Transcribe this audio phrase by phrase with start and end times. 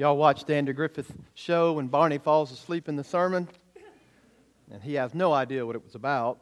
[0.00, 3.46] Y'all watch the Andy Griffith show when Barney falls asleep in the sermon,
[4.72, 6.38] and he has no idea what it was about.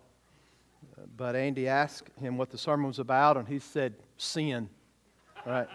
[1.16, 4.68] But Andy asked him what the sermon was about, and he said, Sin.
[5.44, 5.66] Right?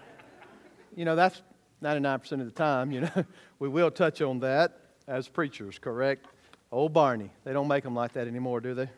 [0.96, 1.42] You know, that's
[1.84, 3.26] 99% of the time, you know.
[3.60, 6.28] we will touch on that as preachers, correct?
[6.72, 7.32] Old Barney.
[7.44, 8.90] They don't make them like that anymore, do they?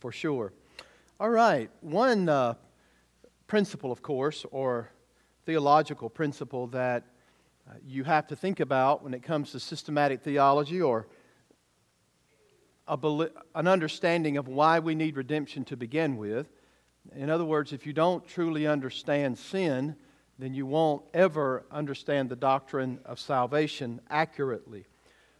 [0.00, 0.52] For sure.
[1.18, 1.70] All right.
[1.80, 2.52] One uh,
[3.46, 4.90] principle, of course, or
[5.46, 7.04] theological principle that
[7.68, 11.08] Uh, you have to think about when it comes to systematic theology or
[12.86, 16.46] a, an understanding of why we need redemption to begin with.
[17.14, 19.96] In other words, if you don't truly understand sin,
[20.38, 24.86] then you won't ever understand the doctrine of salvation accurately.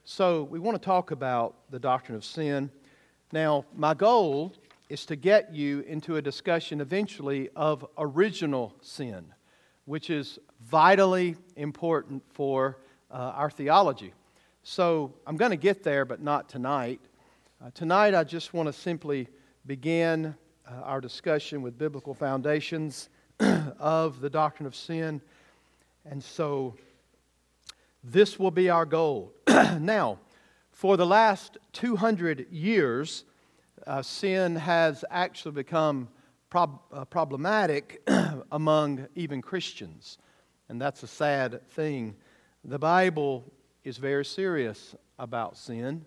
[0.05, 2.71] So, we want to talk about the doctrine of sin.
[3.33, 4.55] Now, my goal
[4.89, 9.27] is to get you into a discussion eventually of original sin,
[9.85, 10.39] which is
[10.69, 12.79] vitally important for
[13.11, 14.13] uh, our theology.
[14.63, 17.01] So I'm going to get there, but not tonight.
[17.65, 19.29] Uh, tonight, I just want to simply
[19.67, 20.35] begin
[20.67, 23.09] uh, our discussion with biblical foundations
[23.79, 25.21] of the doctrine of sin.
[26.05, 26.75] And so
[28.03, 29.33] this will be our goal.
[29.49, 30.19] now,
[30.73, 33.25] for the last 200 years,
[33.87, 36.09] uh, sin has actually become
[36.51, 38.03] prob- uh, problematic
[38.51, 40.19] among even Christians.
[40.69, 42.17] And that's a sad thing.
[42.65, 43.45] The Bible
[43.85, 46.05] is very serious about sin.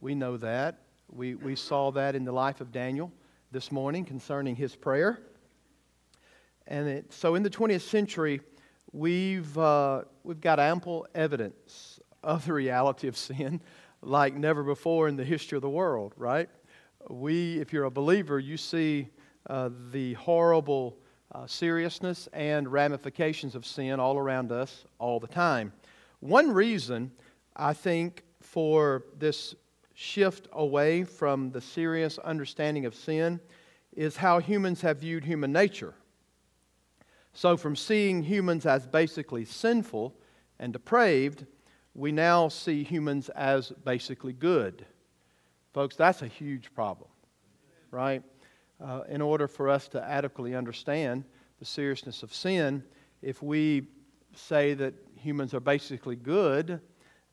[0.00, 0.78] We know that.
[1.10, 3.12] We, we saw that in the life of Daniel
[3.50, 5.20] this morning concerning his prayer.
[6.66, 8.40] And it, so in the 20th century,
[8.92, 13.60] we've, uh, we've got ample evidence of the reality of sin
[14.02, 16.48] like never before in the history of the world, right?
[17.08, 19.08] We, if you're a believer, you see
[19.48, 20.98] uh, the horrible
[21.32, 25.72] uh, seriousness and ramifications of sin all around us all the time.
[26.20, 27.12] One reason,
[27.54, 29.54] I think, for this
[29.94, 33.40] shift away from the serious understanding of sin
[33.96, 35.94] is how humans have viewed human nature.
[37.32, 40.14] So, from seeing humans as basically sinful
[40.58, 41.46] and depraved,
[41.94, 44.86] we now see humans as basically good.
[45.72, 47.10] Folks, that's a huge problem,
[47.90, 48.22] right?
[48.80, 51.24] Uh, in order for us to adequately understand
[51.58, 52.82] the seriousness of sin,
[53.22, 53.86] if we
[54.34, 56.80] say that humans are basically good,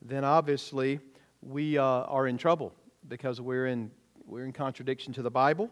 [0.02, 0.98] then obviously
[1.42, 2.72] we uh, are in trouble
[3.08, 3.90] because we're in,
[4.26, 5.70] we're in contradiction to the Bible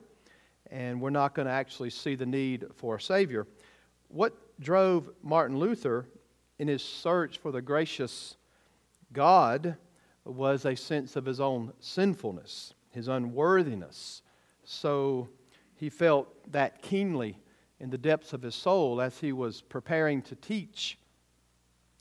[0.71, 3.47] and we're not going to actually see the need for a Savior.
[4.09, 6.07] What drove Martin Luther
[6.59, 8.37] in his search for the gracious
[9.13, 9.77] God
[10.25, 14.23] was a sense of his own sinfulness, his unworthiness.
[14.65, 15.29] So
[15.77, 17.39] he felt that keenly
[17.81, 20.99] in the depths of his soul as he was preparing to teach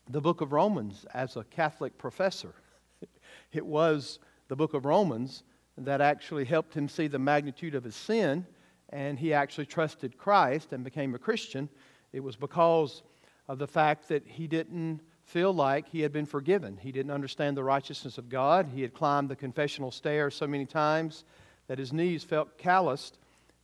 [0.09, 2.53] the book of Romans as a Catholic professor.
[3.51, 5.43] It was the book of Romans
[5.77, 8.45] that actually helped him see the magnitude of his sin,
[8.89, 11.69] and he actually trusted Christ and became a Christian.
[12.11, 13.03] It was because
[13.47, 16.77] of the fact that he didn't feel like he had been forgiven.
[16.77, 18.67] He didn't understand the righteousness of God.
[18.73, 21.23] He had climbed the confessional stairs so many times
[21.67, 23.17] that his knees felt calloused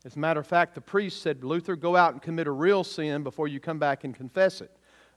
[0.05, 2.83] as a matter of fact, the priest said, Luther, go out and commit a real
[2.83, 4.71] sin before you come back and confess it.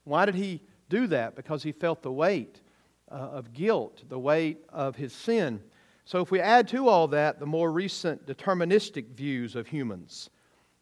[0.05, 1.37] Why did he do that?
[1.37, 2.61] Because he felt the weight
[3.11, 5.61] uh, of guilt, the weight of his sin.
[6.05, 10.31] So, if we add to all that the more recent deterministic views of humans,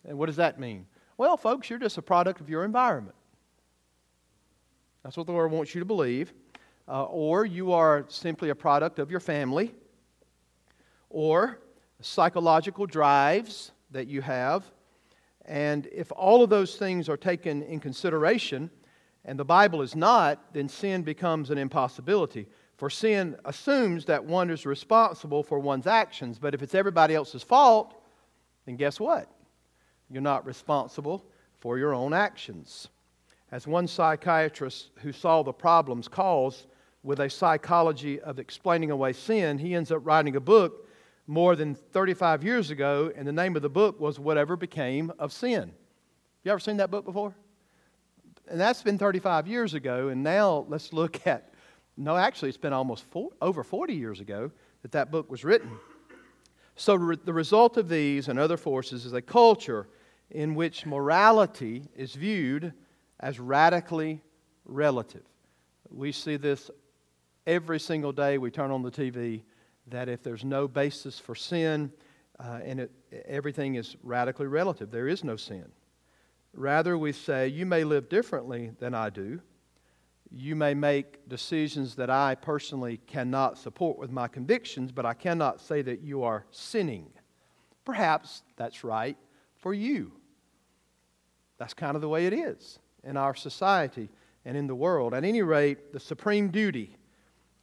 [0.08, 0.86] and what does that mean?
[1.18, 3.16] Well, folks, you're just a product of your environment.
[5.02, 6.32] That's what the Lord wants you to believe.
[6.88, 9.74] Uh, or you are simply a product of your family,
[11.10, 11.60] or
[12.00, 14.70] psychological drives that you have.
[15.46, 18.70] And if all of those things are taken in consideration,
[19.24, 22.46] and the Bible is not, then sin becomes an impossibility.
[22.76, 27.42] For sin assumes that one is responsible for one's actions, but if it's everybody else's
[27.42, 27.94] fault,
[28.64, 29.30] then guess what?
[30.10, 31.24] You're not responsible
[31.58, 32.88] for your own actions.
[33.52, 36.66] As one psychiatrist who saw the problems caused
[37.02, 40.88] with a psychology of explaining away sin, he ends up writing a book
[41.30, 45.32] more than 35 years ago, and the name of the book was Whatever Became of
[45.32, 45.70] Sin.
[46.42, 47.36] You ever seen that book before?
[48.48, 51.54] And that's been 35 years ago, and now let's look at,
[51.96, 54.50] no, actually, it's been almost four, over 40 years ago
[54.82, 55.70] that that book was written.
[56.74, 59.86] So, re- the result of these and other forces is a culture
[60.32, 62.72] in which morality is viewed
[63.20, 64.20] as radically
[64.64, 65.22] relative.
[65.90, 66.72] We see this
[67.46, 69.42] every single day we turn on the TV
[69.90, 71.92] that if there's no basis for sin
[72.38, 72.90] uh, and it,
[73.26, 75.66] everything is radically relative, there is no sin.
[76.52, 79.40] Rather, we say, You may live differently than I do.
[80.32, 85.60] You may make decisions that I personally cannot support with my convictions, but I cannot
[85.60, 87.10] say that you are sinning.
[87.84, 89.16] Perhaps that's right
[89.56, 90.12] for you.
[91.58, 94.08] That's kind of the way it is in our society
[94.44, 95.14] and in the world.
[95.14, 96.96] At any rate, the supreme duty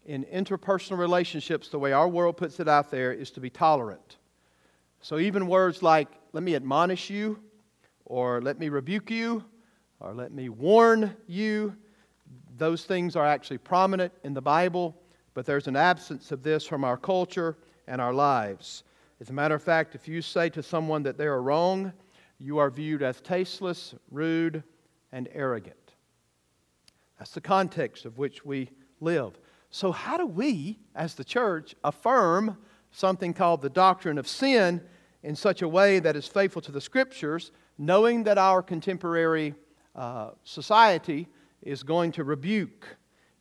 [0.07, 4.17] in interpersonal relationships, the way our world puts it out there, is to be tolerant.
[5.01, 7.39] So even words like, let me admonish you,
[8.05, 9.43] or let me rebuke you,
[9.99, 11.75] or let me warn you,
[12.57, 14.95] those things are actually prominent in the Bible,
[15.33, 17.57] but there's an absence of this from our culture
[17.87, 18.83] and our lives.
[19.19, 21.91] As a matter of fact, if you say to someone that they are wrong,
[22.39, 24.63] you are viewed as tasteless, rude,
[25.11, 25.75] and arrogant.
[27.19, 28.69] That's the context of which we
[29.01, 29.37] live.
[29.77, 32.57] So, how do we, as the church, affirm
[32.89, 34.81] something called the doctrine of sin
[35.21, 39.53] in such a way that is faithful to the Scriptures, knowing that our contemporary
[39.95, 41.27] uh, society
[41.61, 42.87] is going to rebuke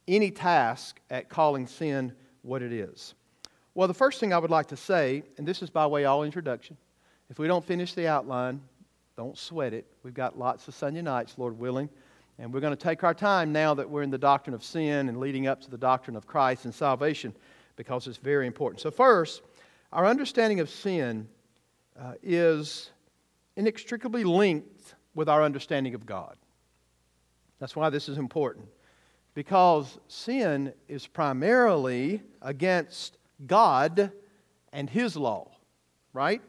[0.06, 2.12] any task at calling sin
[2.43, 3.15] what it is?
[3.75, 6.11] Well, the first thing I would like to say, and this is by way of
[6.11, 6.77] all introduction,
[7.31, 8.61] if we don't finish the outline,
[9.17, 9.87] don't sweat it.
[10.03, 11.88] We've got lots of Sunday nights, Lord willing.
[12.38, 15.09] And we're going to take our time now that we're in the doctrine of sin
[15.09, 17.35] and leading up to the doctrine of Christ and salvation
[17.77, 18.81] because it's very important.
[18.81, 19.43] So, first,
[19.93, 21.29] our understanding of sin
[21.99, 22.91] uh, is
[23.56, 26.37] inextricably linked with our understanding of God.
[27.59, 28.67] That's why this is important.
[29.33, 33.17] Because sin is primarily against
[33.47, 34.12] God
[34.73, 35.50] and His law,
[36.12, 36.43] right?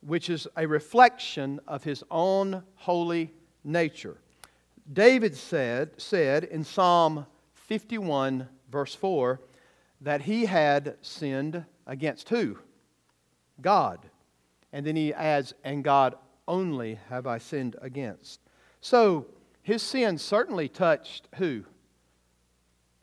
[0.00, 3.32] Which is a reflection of His own holy
[3.64, 4.16] nature.
[4.90, 9.40] David said, said in Psalm 51, verse 4,
[10.00, 12.58] that he had sinned against who?
[13.60, 14.00] God.
[14.72, 16.14] And then he adds, and God
[16.48, 18.40] only have I sinned against.
[18.80, 19.26] So
[19.62, 21.64] his sin certainly touched who?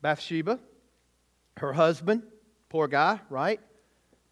[0.01, 0.59] Bathsheba,
[1.57, 2.23] her husband,
[2.69, 3.59] poor guy, right?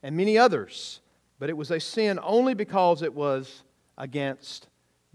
[0.04, 1.02] And many others.
[1.40, 3.64] But it was a sin only because it was
[3.98, 4.68] against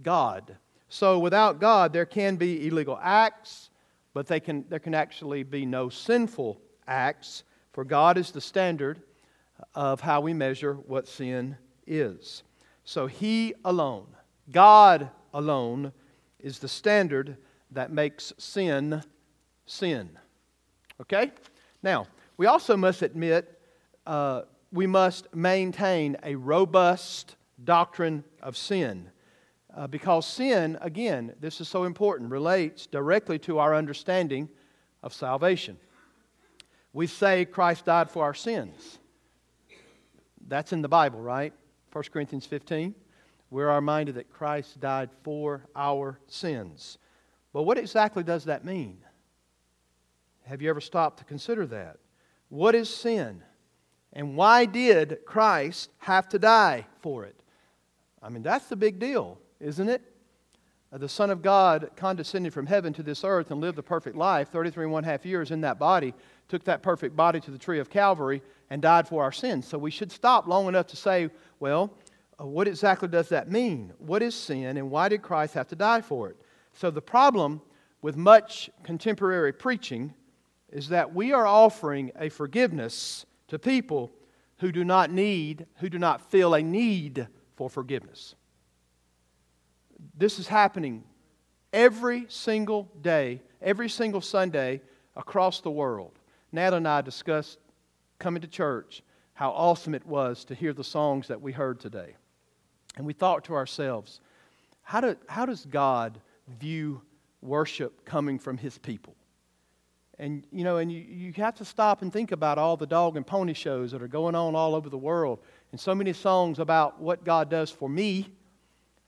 [0.03, 0.57] God.
[0.93, 3.71] So without God, there can be illegal acts,
[4.13, 9.01] but they can, there can actually be no sinful acts, for God is the standard
[9.75, 11.57] of how we measure what sin
[11.87, 12.43] is.
[12.85, 14.07] So He alone,
[14.51, 15.93] God alone,
[16.39, 17.39] is the standard
[17.71, 19.03] that makes sin
[19.65, 20.11] sin.
[21.01, 21.33] Okay?
[21.83, 22.07] Now,
[22.37, 23.59] we also must admit
[24.07, 29.12] uh, we must maintain a robust doctrine of sin.
[29.75, 34.49] Uh, because sin, again, this is so important, relates directly to our understanding
[35.03, 35.79] of salvation.
[36.93, 38.99] We say Christ died for our sins.
[40.47, 41.55] That's in the Bible, right?
[41.93, 42.95] 1 Corinthians 15.
[43.51, 46.99] We're reminded that Christ died for our sins.
[47.53, 48.99] But what exactly does that mean?
[50.45, 51.99] Have you ever stopped to consider that?
[52.49, 53.43] What is sin?
[54.13, 57.43] And why did Christ have to die for it?
[58.23, 60.03] I mean, that's the big deal isn't it?
[60.93, 64.17] Uh, the Son of God condescended from heaven to this earth and lived a perfect
[64.17, 66.13] life, 33 and one half years in that body,
[66.49, 69.67] took that perfect body to the tree of Calvary, and died for our sins.
[69.67, 71.31] So we should stop long enough to say,
[71.61, 71.95] well,
[72.39, 73.93] uh, what exactly does that mean?
[73.99, 76.37] What is sin, and why did Christ have to die for it?
[76.75, 77.63] So the problem
[78.03, 80.13] with much contemporary preaching
[80.71, 84.11] is that we are offering a forgiveness to people
[84.59, 88.35] who do not need, who do not feel a need for forgiveness
[90.17, 91.05] this is happening
[91.73, 94.81] every single day, every single Sunday
[95.17, 96.13] across the world.
[96.53, 97.59] Nat and I discussed
[98.19, 99.03] coming to church
[99.35, 102.15] how awesome it was to hear the songs that we heard today.
[102.97, 104.21] And we thought to ourselves,
[104.83, 106.21] how, do, how does God
[106.61, 107.01] view
[107.41, 109.15] worship coming from His people?
[110.19, 113.17] And you know, and you, you have to stop and think about all the dog
[113.17, 115.41] and pony shows that are going on all over the world,
[115.73, 118.29] and so many songs about what God does for me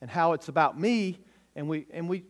[0.04, 1.18] and how it's about me.
[1.56, 2.24] And, we, and we,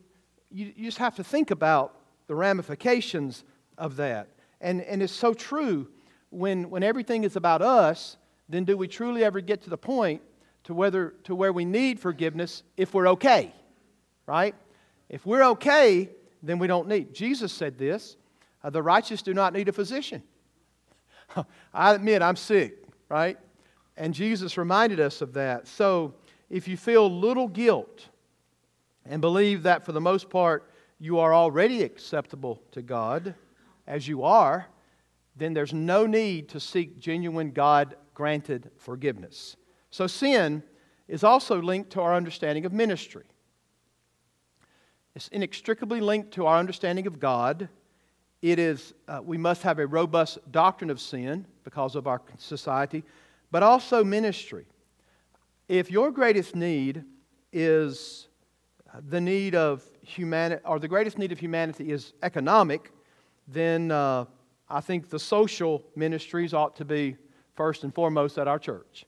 [0.49, 1.93] you, you just have to think about
[2.27, 3.43] the ramifications
[3.77, 4.29] of that.
[4.61, 5.89] And, and it's so true.
[6.29, 8.15] When, when everything is about us,
[8.47, 10.21] then do we truly ever get to the point
[10.63, 13.53] to, whether, to where we need forgiveness if we're okay?
[14.25, 14.55] Right?
[15.09, 16.09] If we're okay,
[16.41, 17.13] then we don't need.
[17.13, 18.15] Jesus said this
[18.63, 20.23] uh, the righteous do not need a physician.
[21.73, 23.37] I admit I'm sick, right?
[23.97, 25.67] And Jesus reminded us of that.
[25.67, 26.13] So
[26.49, 28.07] if you feel little guilt
[29.05, 33.35] and believe that for the most part you are already acceptable to God
[33.87, 34.67] as you are,
[35.35, 39.57] then there's no need to seek genuine God granted forgiveness.
[39.89, 40.63] So sin
[41.07, 43.25] is also linked to our understanding of ministry.
[45.15, 47.69] It's inextricably linked to our understanding of God.
[48.41, 53.03] It is, uh, we must have a robust doctrine of sin because of our society,
[53.51, 54.65] but also ministry.
[55.67, 57.03] If your greatest need
[57.51, 58.27] is
[59.09, 62.91] the need of humanity, or the greatest need of humanity is economic,
[63.47, 64.25] then uh,
[64.69, 67.15] I think the social ministries ought to be
[67.55, 69.05] first and foremost at our church.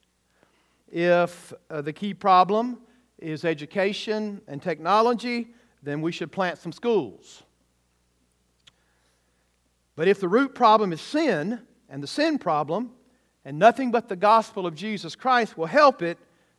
[0.91, 2.79] If uh, the key problem
[3.19, 5.49] is education and technology,
[5.83, 7.43] then we should plant some schools.
[9.95, 12.91] But if the root problem is sin and the sin problem,
[13.45, 16.17] and nothing but the gospel of Jesus Christ will help it,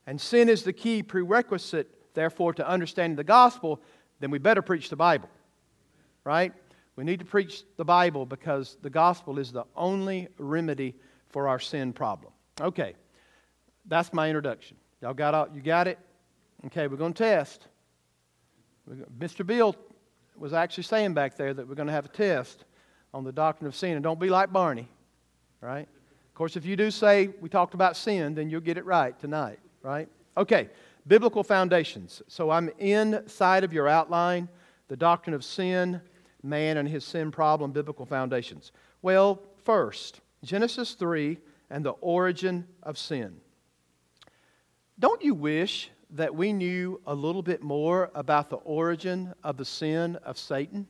[0.08, 3.82] and sin is the key prerequisite, therefore, to understanding the gospel,
[4.20, 5.28] then we better preach the Bible.
[6.24, 6.54] Right?
[6.96, 10.94] We need to preach the Bible because the gospel is the only remedy
[11.28, 12.32] for our sin problem.
[12.58, 12.94] Okay,
[13.84, 14.78] that's my introduction.
[15.02, 15.98] Y'all got all, you got it?
[16.64, 17.68] Okay, we're going to test.
[19.18, 19.46] Mr.
[19.46, 19.76] Bill
[20.38, 22.64] was actually saying back there that we're going to have a test
[23.12, 23.92] on the doctrine of sin.
[23.92, 24.88] And don't be like Barney,
[25.60, 25.86] right?
[25.86, 29.18] Of course, if you do say we talked about sin, then you'll get it right
[29.20, 29.58] tonight,
[29.88, 30.08] right?
[30.36, 30.68] Okay,
[31.06, 32.20] biblical foundations.
[32.28, 34.48] So I'm inside of your outline,
[34.88, 36.02] the doctrine of sin,
[36.42, 38.70] man and his sin problem, biblical foundations.
[39.00, 41.38] Well, first, Genesis 3
[41.70, 43.40] and the origin of sin.
[44.98, 49.64] Don't you wish that we knew a little bit more about the origin of the
[49.64, 50.86] sin of Satan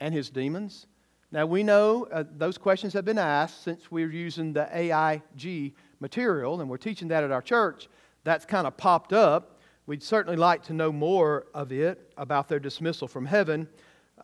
[0.00, 0.86] and his demons?
[1.32, 6.60] Now, we know uh, those questions have been asked since we're using the AIG material,
[6.60, 7.88] and we're teaching that at our church.
[8.24, 9.60] That's kind of popped up.
[9.86, 13.68] We'd certainly like to know more of it about their dismissal from heaven,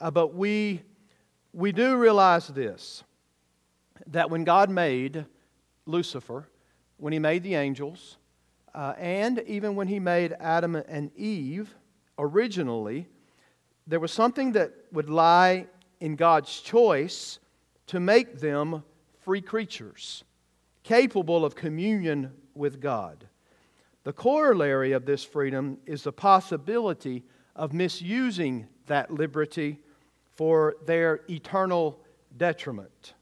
[0.00, 0.82] uh, but we,
[1.52, 3.04] we do realize this
[4.06, 5.26] that when God made
[5.84, 6.48] Lucifer,
[6.96, 8.16] when He made the angels,
[8.74, 11.74] uh, and even when he made Adam and Eve
[12.18, 13.08] originally,
[13.86, 15.66] there was something that would lie
[16.00, 17.40] in God's choice
[17.88, 18.84] to make them
[19.18, 20.22] free creatures,
[20.82, 23.26] capable of communion with God.
[24.04, 29.78] The corollary of this freedom is the possibility of misusing that liberty
[30.34, 32.00] for their eternal
[32.36, 33.14] detriment.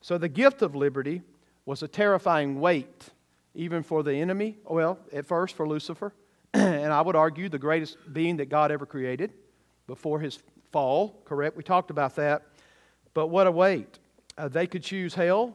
[0.00, 1.22] So the gift of liberty
[1.66, 3.10] was a terrifying weight
[3.54, 4.56] even for the enemy.
[4.64, 6.12] Well, at first for Lucifer,
[6.54, 9.32] and I would argue the greatest being that God ever created
[9.86, 10.38] before his
[10.70, 11.56] fall, correct?
[11.56, 12.42] We talked about that.
[13.14, 13.98] But what a weight.
[14.38, 15.54] Uh, they could choose hell,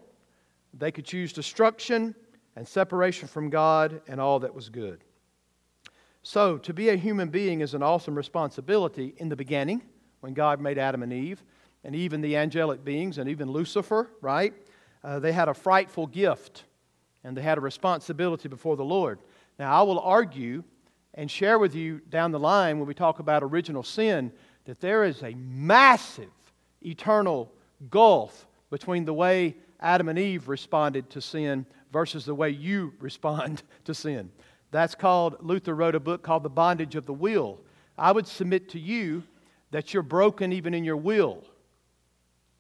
[0.80, 2.16] they could choose destruction
[2.56, 5.04] and separation from God and all that was good.
[6.24, 9.82] So, to be a human being is an awesome responsibility in the beginning
[10.20, 11.44] when God made Adam and Eve,
[11.84, 14.54] and even the angelic beings, and even Lucifer, right?
[15.04, 16.66] Uh, they had a frightful gift
[17.24, 19.20] and they had a responsibility before the Lord.
[19.60, 20.64] Now, I will argue
[21.14, 24.32] and share with you down the line when we talk about original sin
[24.66, 26.32] that there is a massive
[26.86, 27.52] eternal
[27.90, 33.64] gulf between the way Adam and Eve responded to sin versus the way you respond
[33.86, 34.32] to sin.
[34.72, 37.60] That's called, Luther wrote a book called The Bondage of the Will.
[37.98, 39.24] I would submit to you
[39.72, 41.44] that you're broken even in your will.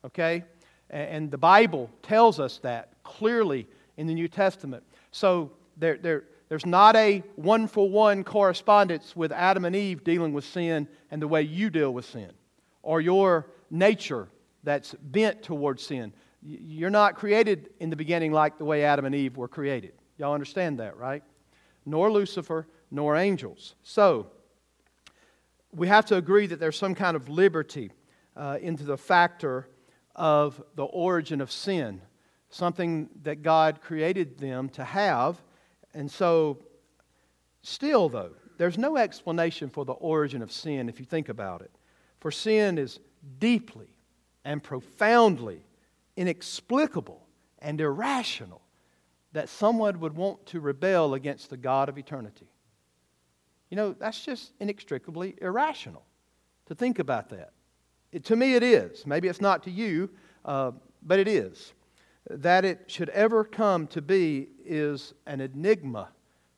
[0.05, 0.43] Okay?
[0.89, 4.83] And the Bible tells us that clearly in the New Testament.
[5.12, 10.33] So there, there, there's not a one for one correspondence with Adam and Eve dealing
[10.33, 12.31] with sin and the way you deal with sin,
[12.83, 14.29] or your nature
[14.63, 16.13] that's bent towards sin.
[16.50, 19.94] You're not created in the beginning like the way Adam and Eve were created.
[20.18, 21.24] Y'all understand that, right?
[21.86, 23.75] Nor Lucifer, nor angels.
[23.84, 24.27] So,
[25.74, 27.92] we have to agree that there's some kind of liberty
[28.36, 29.68] uh, into the factor
[30.16, 32.01] of the origin of sin
[32.50, 35.42] something that God created them to have.
[35.94, 36.60] And so,
[37.62, 41.72] still, though, there's no explanation for the origin of sin if you think about it.
[42.20, 43.00] For sin is
[43.39, 43.89] deeply
[44.46, 45.62] and profoundly
[46.17, 47.25] inexplicable
[47.59, 48.62] and irrational
[49.31, 52.47] that someone would want to rebel against the God of eternity.
[53.69, 56.03] You know, that's just inextricably irrational
[56.65, 57.51] to think about that.
[58.12, 59.05] It, to me, it is.
[59.05, 60.09] Maybe it's not to you,
[60.43, 60.71] uh,
[61.03, 61.74] but it is
[62.29, 66.09] that it should ever come to be is an enigma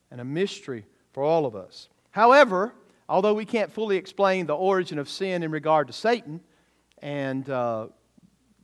[0.09, 1.89] and a mystery for all of us.
[2.11, 2.73] However,
[3.07, 6.41] although we can't fully explain the origin of sin in regard to Satan
[7.01, 7.87] and uh,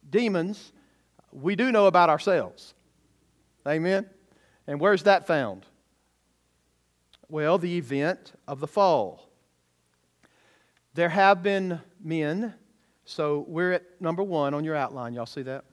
[0.10, 0.74] demons,
[1.36, 2.74] we do know about ourselves.
[3.68, 4.06] Amen?
[4.68, 5.66] And where's that found?
[7.30, 9.30] Well, the event of the fall.
[10.94, 12.54] There have been men,
[13.04, 15.14] so we're at number one on your outline.
[15.14, 15.66] Y'all see that?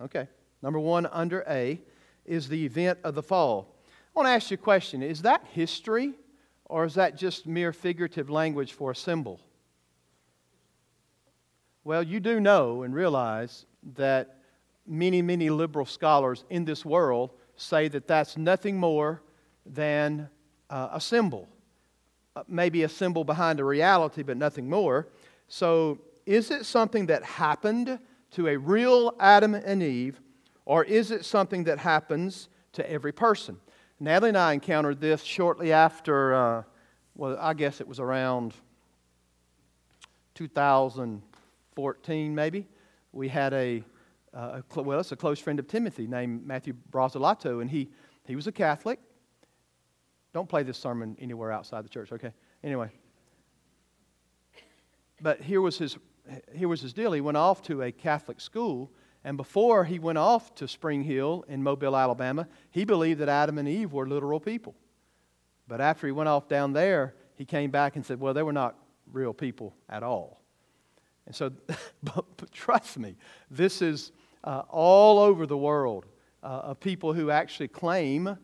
[0.00, 0.28] Okay.
[0.60, 1.80] Number one, under A,
[2.26, 3.76] is the event of the fall.
[3.88, 6.12] I want to ask you a question Is that history
[6.66, 9.40] or is that just mere figurative language for a symbol?
[11.84, 14.41] Well, you do know and realize that
[14.86, 19.22] many, many liberal scholars in this world say that that's nothing more
[19.64, 20.28] than
[20.70, 21.48] uh, a symbol.
[22.34, 25.08] Uh, maybe a symbol behind a reality, but nothing more.
[25.48, 27.98] So, is it something that happened
[28.32, 30.20] to a real Adam and Eve,
[30.64, 33.58] or is it something that happens to every person?
[34.00, 36.62] Natalie and I encountered this shortly after, uh,
[37.14, 38.54] well, I guess it was around
[40.34, 42.66] 2014, maybe.
[43.12, 43.84] We had a,
[44.34, 47.90] uh, well, it's a close friend of Timothy named Matthew Brasilato, and he,
[48.24, 48.98] he was a Catholic.
[50.32, 52.32] Don't play this sermon anywhere outside the church, okay?
[52.64, 52.90] Anyway.
[55.20, 55.98] But here was his,
[56.54, 57.12] here was his deal.
[57.12, 58.90] He went off to a Catholic school,
[59.22, 63.58] and before he went off to Spring Hill in Mobile, Alabama, he believed that Adam
[63.58, 64.74] and Eve were literal people.
[65.68, 68.52] But after he went off down there, he came back and said, well, they were
[68.52, 68.76] not
[69.12, 70.40] real people at all.
[71.26, 71.50] And so,
[72.02, 73.16] but, but trust me,
[73.50, 74.12] this is
[74.44, 76.06] uh, all over the world
[76.42, 78.36] uh, of people who actually claim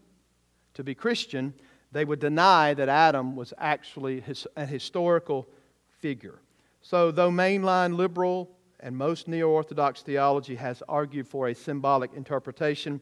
[0.75, 1.55] to be Christian.
[1.93, 5.49] They would deny that Adam was actually his, a historical
[6.01, 6.41] figure.
[6.81, 8.51] So, though mainline liberal
[8.81, 13.01] and most neo Orthodox theology has argued for a symbolic interpretation,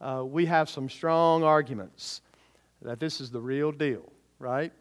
[0.00, 2.20] uh, we have some strong arguments
[2.82, 4.72] that this is the real deal, right?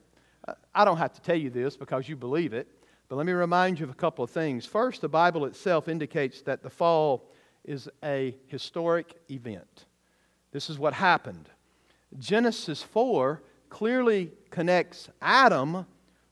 [0.48, 2.68] Uh, I don't have to tell you this because you believe it,
[3.10, 4.66] but let me remind you of a couple of things.
[4.66, 7.32] First, the Bible itself indicates that the fall
[7.68, 9.86] is a historic event.
[10.52, 11.50] This is what happened.
[12.18, 15.86] Genesis 4 clearly connects Adam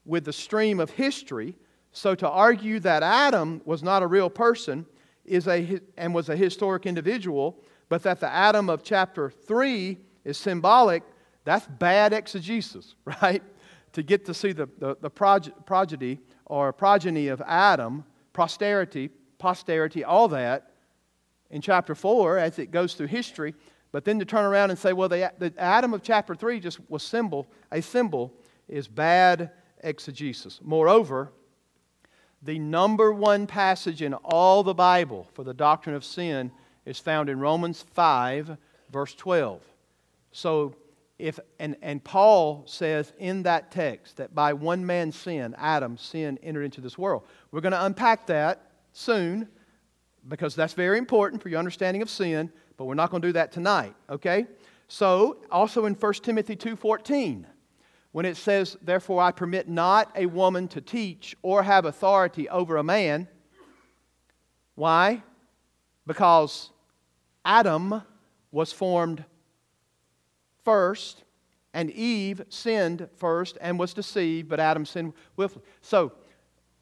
[0.06, 1.56] with the stream of history
[1.94, 4.86] so to argue that Adam was not a real person
[5.26, 10.38] is a, and was a historic individual, but that the Adam of chapter 3 is
[10.38, 11.04] symbolic,
[11.46, 13.44] that's bad exegesis, right?
[13.94, 20.28] To get to see the, the, the progeny or progeny of Adam, posterity, posterity, all
[20.30, 20.72] that
[21.50, 23.54] in chapter 4 as it goes through history,
[23.92, 26.80] but then to turn around and say, well, the, the Adam of chapter 3 just
[26.90, 28.34] was symbol, a symbol,
[28.68, 29.52] is bad
[29.84, 30.60] exegesis.
[30.64, 31.32] Moreover,
[32.42, 36.52] the number one passage in all the Bible for the doctrine of sin
[36.86, 38.58] is found in Romans 5,
[38.92, 39.62] verse 12.
[40.32, 40.76] So,
[41.20, 46.40] if, and, and Paul says in that text that by one man's sin, Adam, sin
[46.44, 47.24] entered into this world.
[47.52, 49.48] We're going to unpack that soon
[50.28, 53.34] because that's very important for your understanding of sin, but we're not going to do
[53.34, 54.48] that tonight, okay?
[54.88, 57.46] So, also in 1 Timothy 2:14,
[58.12, 62.78] when it says, Therefore I permit not a woman to teach or have authority over
[62.78, 63.28] a man.
[64.76, 65.24] Why?
[66.06, 66.70] Because
[67.44, 68.04] Adam
[68.52, 69.26] was formed
[70.64, 71.24] first,
[71.74, 75.66] and Eve sinned first and was deceived, but Adam sinned willfully.
[75.82, 76.14] So,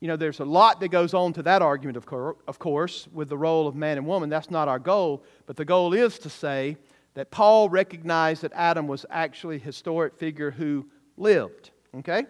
[0.02, 3.30] you know, there's a lot that goes on to that argument, of, of course, with
[3.30, 4.30] the role of man and woman.
[4.30, 6.76] That's not our goal, but the goal is to say
[7.14, 10.88] that Paul recognized that Adam was actually a historic figure who
[11.18, 11.70] lived.
[11.96, 12.26] Okay?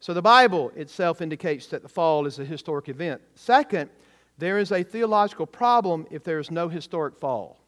[0.00, 3.20] So the Bible itself indicates that the fall is a historic event.
[3.36, 3.88] Second,
[4.36, 7.60] there is a theological problem if there is no historic fall.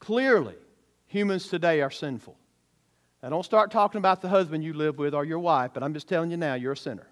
[0.00, 0.56] Clearly,
[1.06, 2.36] humans today are sinful.
[3.22, 5.94] Now, don't start talking about the husband you live with or your wife, but I'm
[5.94, 7.06] just telling you now, you're a sinner.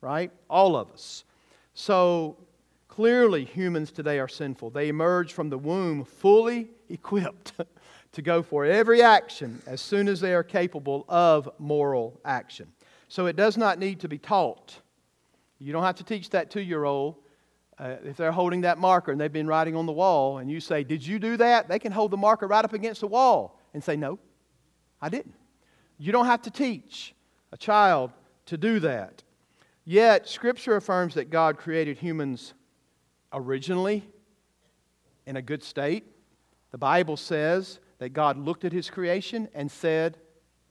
[0.00, 0.30] Right?
[0.48, 1.24] All of us.
[1.74, 2.36] So,
[2.88, 4.70] clearly, humans today are sinful.
[4.70, 7.52] They emerge from the womb fully equipped
[8.12, 12.72] to go for every action as soon as they are capable of moral action.
[13.08, 14.80] So it does not need to be taught.
[15.58, 17.16] You don't have to teach that two year old.
[17.78, 20.60] Uh, if they're holding that marker and they've been writing on the wall, and you
[20.60, 21.68] say, Did you do that?
[21.68, 24.18] They can hold the marker right up against the wall and say, No,
[25.00, 25.34] I didn't.
[25.98, 27.14] You don't have to teach
[27.52, 28.12] a child
[28.46, 29.22] to do that.
[29.88, 32.54] Yet, Scripture affirms that God created humans
[33.32, 34.02] originally
[35.26, 36.04] in a good state.
[36.72, 40.18] The Bible says that God looked at his creation and said,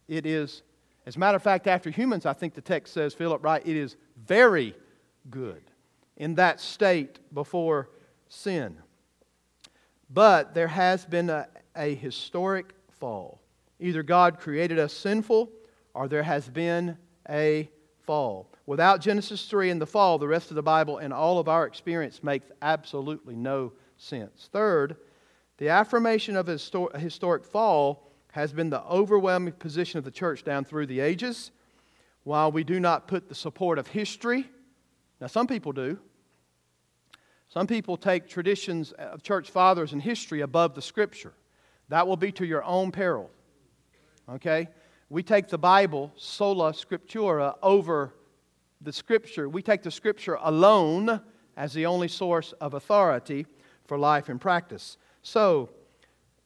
[0.09, 0.63] It is,
[1.05, 3.77] as a matter of fact, after humans, I think the text says, Philip, right, it
[3.77, 4.75] is very
[5.29, 5.63] good
[6.17, 7.89] in that state before
[8.27, 8.77] sin.
[10.09, 13.39] But there has been a, a historic fall.
[13.79, 15.49] Either God created us sinful
[15.93, 16.97] or there has been
[17.29, 17.69] a
[18.05, 18.49] fall.
[18.65, 21.65] Without Genesis 3 and the fall, the rest of the Bible and all of our
[21.65, 24.49] experience makes absolutely no sense.
[24.51, 24.97] Third,
[25.57, 30.65] the affirmation of a historic fall has been the overwhelming position of the church down
[30.65, 31.51] through the ages.
[32.23, 34.49] While we do not put the support of history,
[35.21, 35.97] now some people do.
[37.47, 41.33] Some people take traditions of church fathers and history above the scripture.
[41.89, 43.29] That will be to your own peril.
[44.27, 44.67] Okay?
[45.09, 48.13] We take the Bible, sola scriptura, over
[48.81, 49.47] the Scripture.
[49.47, 51.21] We take the Scripture alone
[51.55, 53.45] as the only source of authority
[53.85, 54.97] for life and practice.
[55.21, 55.69] So,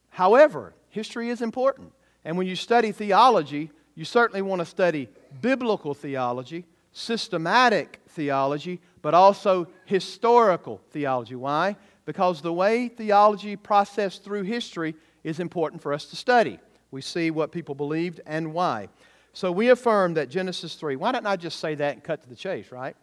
[0.10, 1.94] however, history is important.
[2.26, 5.10] And when you study theology, you certainly want to study
[5.42, 11.36] biblical theology, systematic theology, but also historical theology.
[11.36, 11.78] Why?
[12.06, 16.60] Because the way theology processed through history is important for us to study.
[16.92, 18.90] We see what people believed and why.
[19.34, 22.30] So we affirm that Genesis 3, why don't I just say that and cut to
[22.30, 22.96] the chase, right?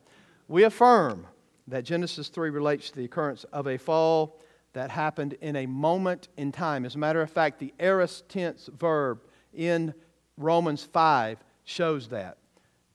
[0.48, 1.26] We affirm
[1.68, 4.40] that Genesis 3 relates to the occurrence of a fall
[4.72, 6.84] that happened in a moment in time.
[6.84, 9.20] As a matter of fact, the aorist tense verb
[9.54, 9.94] in
[10.36, 12.38] Romans 5 shows that.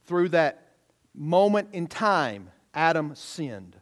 [0.06, 0.68] Through that
[1.16, 3.76] moment in time, Adam sinned.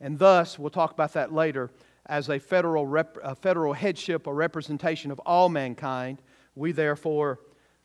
[0.00, 1.70] And thus, we'll talk about that later,
[2.06, 6.20] as a federal, rep, a federal headship or representation of all mankind,
[6.56, 7.38] we therefore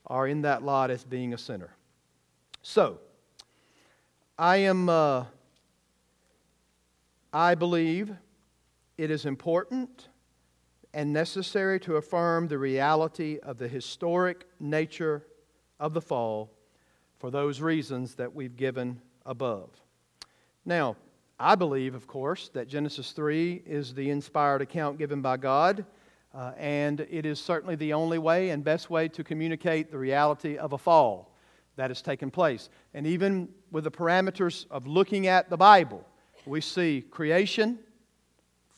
[0.08, 1.76] are in that lot as being a sinner.
[2.64, 3.00] So,
[4.40, 5.26] I am, uh,
[7.32, 8.12] I believe
[8.98, 10.08] it is important
[10.94, 15.24] and necessary to affirm the reality of the historic nature
[15.80, 16.52] of the fall
[17.20, 19.70] for those reasons that we've given above.
[20.66, 20.96] Now,
[21.40, 25.86] I believe, of course, that Genesis 3 is the inspired account given by God,
[26.34, 30.58] uh, and it is certainly the only way and best way to communicate the reality
[30.58, 31.36] of a fall
[31.76, 32.70] that has taken place.
[32.94, 36.06] And even with the parameters of looking at the Bible,
[36.46, 37.80] we see creation,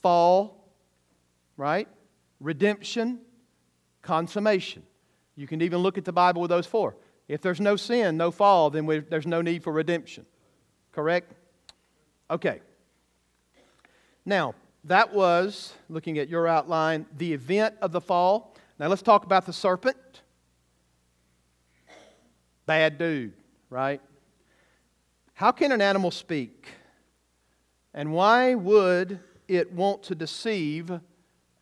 [0.02, 0.68] fall,
[1.58, 1.88] right?
[2.40, 3.20] Redemption,
[4.02, 4.84] consummation.
[5.36, 6.96] You can even look at the Bible with those four.
[7.28, 10.26] If there's no sin, no fall, then there's no need for redemption.
[10.92, 11.34] Correct?
[12.30, 12.62] Okay.
[14.26, 18.56] Now, that was, looking at your outline, the event of the fall.
[18.80, 19.98] Now let's talk about the serpent.
[22.66, 23.34] Bad dude,
[23.70, 24.02] right?
[25.34, 26.68] How can an animal speak?
[27.94, 30.92] And why would it want to deceive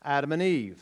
[0.03, 0.81] Adam and Eve?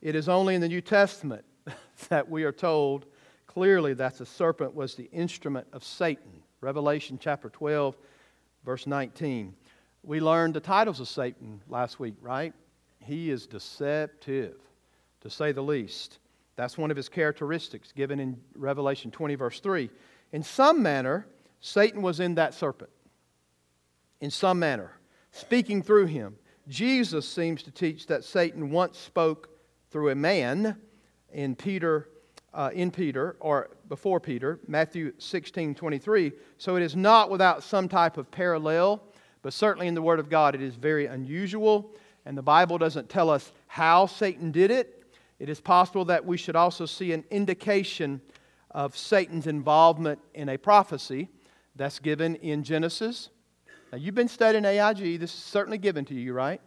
[0.00, 1.44] It is only in the New Testament
[2.08, 3.06] that we are told
[3.46, 6.42] clearly that the serpent was the instrument of Satan.
[6.60, 7.96] Revelation chapter 12,
[8.64, 9.54] verse 19.
[10.08, 12.54] We learned the titles of Satan last week, right?
[13.04, 14.54] He is deceptive,
[15.20, 16.16] to say the least.
[16.56, 19.90] That's one of his characteristics given in Revelation 20, verse 3.
[20.32, 21.26] In some manner,
[21.60, 22.88] Satan was in that serpent.
[24.22, 24.92] In some manner,
[25.30, 26.36] speaking through him.
[26.68, 29.50] Jesus seems to teach that Satan once spoke
[29.90, 30.78] through a man
[31.34, 32.08] in Peter
[32.54, 36.32] uh, in Peter or before Peter, Matthew 16 23.
[36.56, 39.02] So it is not without some type of parallel,
[39.42, 41.92] but certainly in the Word of God it is very unusual.
[42.24, 45.04] And the Bible doesn't tell us how Satan did it.
[45.38, 48.20] It is possible that we should also see an indication
[48.70, 51.28] of Satan's involvement in a prophecy
[51.76, 53.30] that's given in Genesis.
[53.92, 55.20] Now, you've been studying AIG.
[55.20, 56.60] This is certainly given to you, right?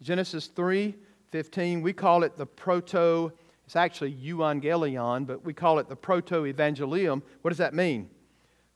[0.00, 0.94] Genesis 3
[1.30, 1.82] 15.
[1.82, 3.30] We call it the proto
[3.68, 7.20] it's actually euangelion, but we call it the proto evangelium.
[7.42, 8.08] What does that mean?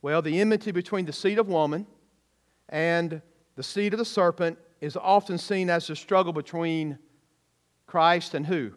[0.03, 1.87] Well, the enmity between the seed of woman
[2.69, 3.21] and
[3.55, 6.97] the seed of the serpent is often seen as the struggle between
[7.87, 8.73] Christ and who?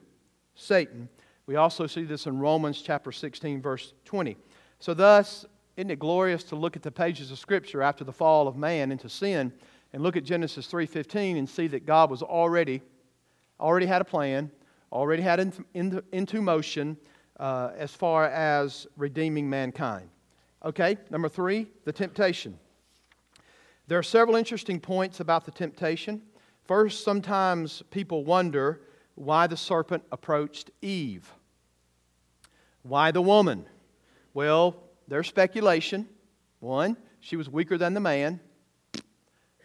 [0.55, 1.09] Satan.
[1.47, 4.37] We also see this in Romans chapter 16, verse 20.
[4.79, 5.47] So, thus,
[5.77, 8.91] isn't it glorious to look at the pages of Scripture after the fall of man
[8.91, 9.53] into sin
[9.93, 12.83] and look at Genesis 3:15 and see that God was already
[13.59, 14.51] already had a plan
[14.93, 16.97] already had in, in, into motion
[17.39, 20.09] uh, as far as redeeming mankind.
[20.65, 22.59] Okay, number three, the temptation.
[23.89, 26.23] There are several interesting points about the temptation.
[26.65, 28.81] First, sometimes people wonder
[29.15, 31.33] why the serpent approached Eve.
[32.83, 33.67] Why the woman?
[34.35, 36.09] Well, there's speculation.
[36.59, 38.41] One, she was weaker than the man.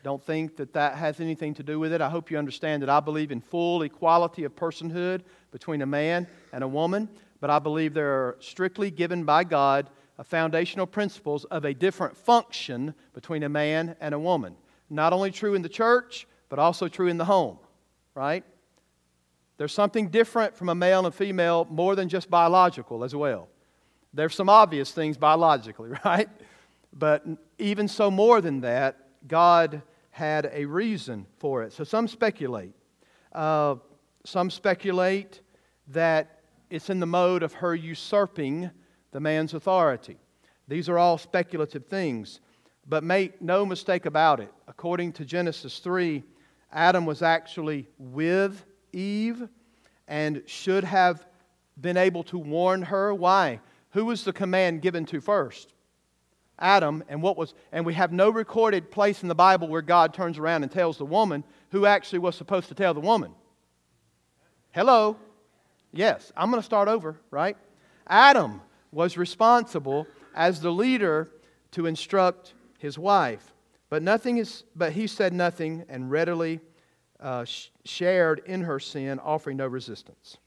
[0.03, 2.01] Don't think that that has anything to do with it.
[2.01, 6.27] I hope you understand that I believe in full equality of personhood between a man
[6.53, 7.07] and a woman,
[7.39, 9.89] but I believe there are strictly given by God
[10.23, 14.55] foundational principles of a different function between a man and a woman.
[14.89, 17.57] Not only true in the church, but also true in the home,
[18.13, 18.43] right?
[19.57, 23.47] There's something different from a male and female more than just biological as well.
[24.13, 26.29] There's some obvious things biologically, right?
[26.93, 27.25] But
[27.57, 28.97] even so, more than that,
[29.27, 31.73] God had a reason for it.
[31.73, 32.73] So some speculate.
[33.31, 33.75] Uh,
[34.25, 35.41] some speculate
[35.87, 38.71] that it's in the mode of her usurping
[39.11, 40.17] the man's authority.
[40.67, 42.39] These are all speculative things.
[42.87, 44.51] But make no mistake about it.
[44.67, 46.23] According to Genesis 3,
[46.71, 49.47] Adam was actually with Eve
[50.07, 51.25] and should have
[51.79, 53.13] been able to warn her.
[53.13, 53.59] Why?
[53.91, 55.73] who was the command given to first?
[56.59, 60.13] Adam, and what was, and we have no recorded place in the Bible where God
[60.13, 63.33] turns around and tells the woman who actually was supposed to tell the woman.
[64.71, 65.17] Hello?
[65.91, 67.57] Yes, I'm going to start over, right?
[68.07, 71.29] Adam was responsible as the leader
[71.71, 73.53] to instruct his wife.
[73.89, 76.59] But nothing is but he said nothing and readily
[77.19, 80.37] uh, sh- shared in her sin, offering no resistance.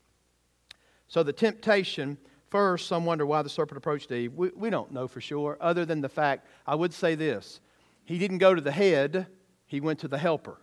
[1.09, 2.19] So the temptation
[2.55, 4.33] First, some wonder why the serpent approached Eve.
[4.33, 7.59] We, we don't know for sure, other than the fact, I would say this
[8.05, 9.27] he didn't go to the head,
[9.67, 10.61] he went to the helper.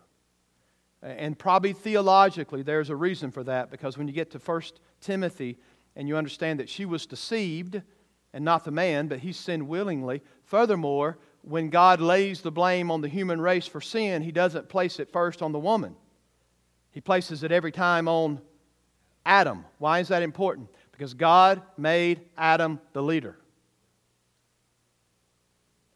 [1.01, 4.61] And probably theologically, there's a reason for that because when you get to 1
[5.01, 5.57] Timothy
[5.95, 7.81] and you understand that she was deceived
[8.33, 10.21] and not the man, but he sinned willingly.
[10.45, 14.99] Furthermore, when God lays the blame on the human race for sin, he doesn't place
[14.99, 15.95] it first on the woman,
[16.91, 18.41] he places it every time on
[19.25, 19.65] Adam.
[19.77, 20.69] Why is that important?
[20.91, 23.37] Because God made Adam the leader.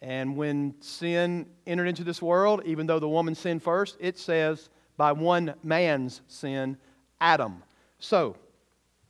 [0.02, 4.70] And when sin entered into this world, even though the woman sinned first, it says
[4.98, 6.78] by one man's sin,
[7.20, 7.64] Adam.
[8.00, 8.38] So,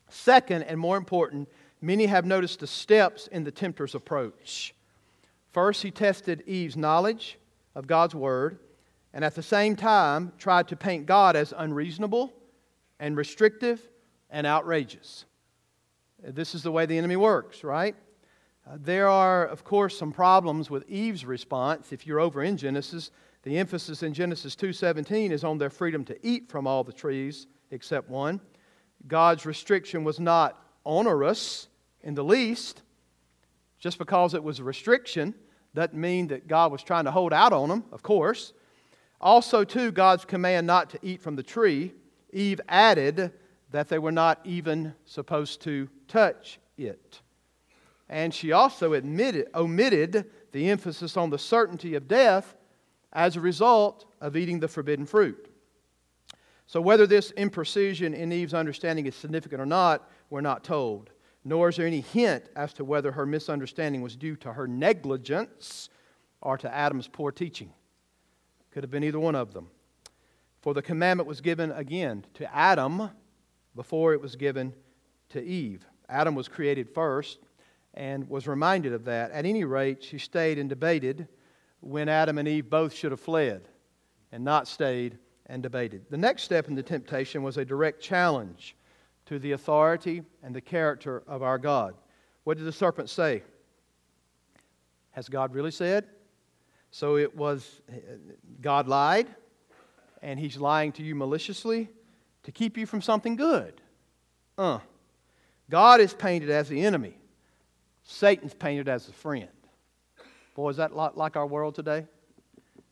[0.09, 1.49] second and more important,
[1.81, 4.73] many have noticed the steps in the tempter's approach.
[5.51, 7.37] First, he tested Eve's knowledge
[7.75, 8.59] of God's word,
[9.13, 12.33] and at the same time tried to paint God as unreasonable
[12.99, 13.81] and restrictive
[14.29, 15.25] and outrageous.
[16.21, 17.95] This is the way the enemy works, right?
[18.67, 21.91] Uh, there are, of course, some problems with Eve's response.
[21.91, 23.11] If you're over in Genesis,
[23.43, 27.47] the emphasis in Genesis 2:17 is on their freedom to eat from all the trees
[27.69, 28.41] except one.
[29.07, 31.67] God's restriction was not onerous
[32.01, 32.81] in the least.
[33.79, 35.35] Just because it was a restriction
[35.73, 38.53] doesn't mean that God was trying to hold out on them, of course.
[39.19, 41.93] Also, too, God's command not to eat from the tree,
[42.31, 43.31] Eve added
[43.71, 47.21] that they were not even supposed to touch it.
[48.07, 52.55] And she also admitted, omitted the emphasis on the certainty of death
[53.11, 55.49] as a result of eating the forbidden fruit.
[56.67, 61.11] So, whether this imprecision in Eve's understanding is significant or not, we're not told.
[61.43, 65.89] Nor is there any hint as to whether her misunderstanding was due to her negligence
[66.41, 67.71] or to Adam's poor teaching.
[68.71, 69.67] Could have been either one of them.
[70.61, 73.11] For the commandment was given again to Adam
[73.75, 74.73] before it was given
[75.29, 75.85] to Eve.
[76.09, 77.39] Adam was created first
[77.93, 79.31] and was reminded of that.
[79.31, 81.27] At any rate, she stayed and debated
[81.79, 83.67] when Adam and Eve both should have fled
[84.31, 86.05] and not stayed and debated.
[86.09, 88.75] The next step in the temptation was a direct challenge
[89.25, 91.95] to the authority and the character of our God.
[92.43, 93.43] What did the serpent say?
[95.11, 96.05] Has God really said?
[96.91, 97.81] So it was
[98.61, 99.27] God lied,
[100.21, 101.89] and he's lying to you maliciously
[102.43, 103.81] to keep you from something good.
[104.57, 104.79] Uh.
[105.69, 107.17] God is painted as the enemy,
[108.03, 109.49] Satan's painted as a friend.
[110.53, 112.05] Boy, is that like our world today?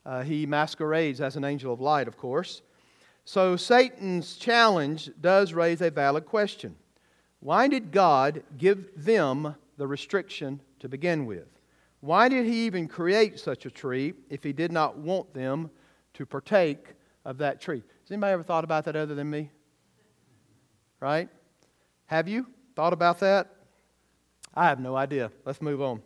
[0.06, 2.62] Uh, he masquerades as an angel of light, of course.
[3.26, 6.76] So Satan's challenge does raise a valid question.
[7.40, 11.48] Why did God give them the restriction to begin with?
[12.02, 15.72] Why did he even create such a tree if he did not want them
[16.16, 17.82] to partake of that tree?
[18.02, 19.50] Has anybody ever thought about that other than me?
[21.00, 21.30] Right?
[22.08, 22.48] Have you?
[22.76, 23.56] Thought about that?
[24.54, 25.32] I have no idea.
[25.46, 26.02] Let's move on.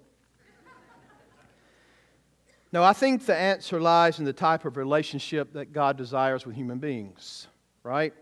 [2.73, 6.55] No, I think the answer lies in the type of relationship that God desires with
[6.55, 7.47] human beings,
[7.81, 8.13] right?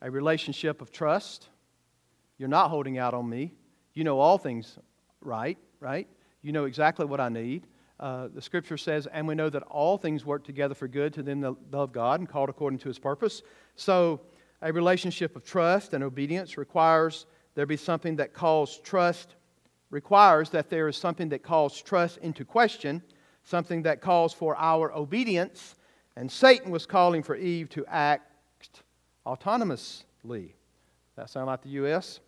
[0.00, 1.48] A relationship of trust.
[2.38, 3.52] You're not holding out on me.
[3.92, 4.78] You know all things
[5.20, 6.06] right, right?
[6.42, 7.66] You know exactly what I need.
[7.98, 11.22] Uh, the scripture says, and we know that all things work together for good to
[11.22, 13.42] them that love God and called according to his purpose.
[13.74, 14.20] So,
[14.60, 19.34] a relationship of trust and obedience requires there be something that calls trust,
[19.90, 23.02] requires that there is something that calls trust into question,
[23.44, 25.74] something that calls for our obedience.
[26.16, 28.82] And Satan was calling for Eve to act
[29.26, 30.52] autonomously.
[31.16, 32.20] That sound like the U.S.?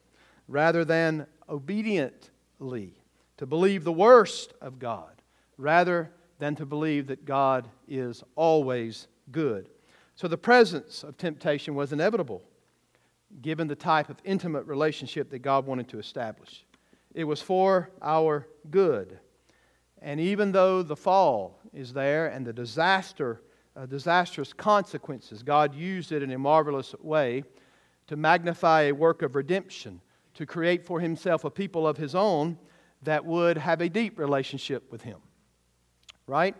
[0.48, 2.94] Rather than obediently,
[3.36, 5.22] to believe the worst of God,
[5.56, 9.68] rather than to believe that God is always good.
[10.16, 12.42] So the presence of temptation was inevitable
[13.42, 16.64] given the type of intimate relationship that God wanted to establish.
[17.14, 19.18] It was for our good.
[20.04, 23.40] And even though the fall is there and the disaster,
[23.74, 27.42] uh, disastrous consequences, God used it in a marvelous way
[28.08, 30.02] to magnify a work of redemption,
[30.34, 32.58] to create for himself a people of his own
[33.02, 35.20] that would have a deep relationship with him.
[36.26, 36.54] Right?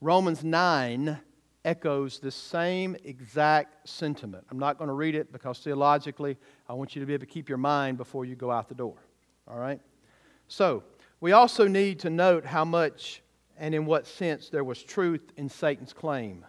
[0.00, 1.18] Romans 9
[1.64, 4.46] echoes the same exact sentiment.
[4.52, 6.36] I'm not going to read it because theologically,
[6.68, 8.76] I want you to be able to keep your mind before you go out the
[8.76, 9.02] door.
[9.48, 9.80] All right?
[10.46, 10.84] So,
[11.24, 13.22] we also need to note how much
[13.56, 16.44] and in what sense there was truth in Satan's claim.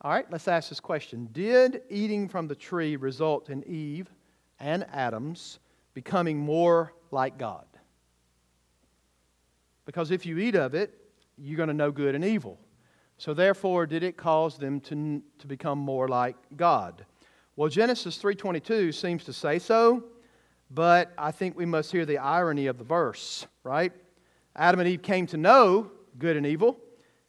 [0.00, 4.08] All right, let's ask this question Did eating from the tree result in Eve
[4.60, 5.58] and Adam's
[5.92, 7.66] becoming more like God?
[9.86, 10.94] Because if you eat of it,
[11.36, 12.60] you're going to know good and evil.
[13.16, 17.04] So, therefore, did it cause them to, to become more like God?
[17.56, 20.04] Well, Genesis 3:22 seems to say so,
[20.70, 23.92] but I think we must hear the irony of the verse, right?
[24.54, 26.78] Adam and Eve came to know good and evil,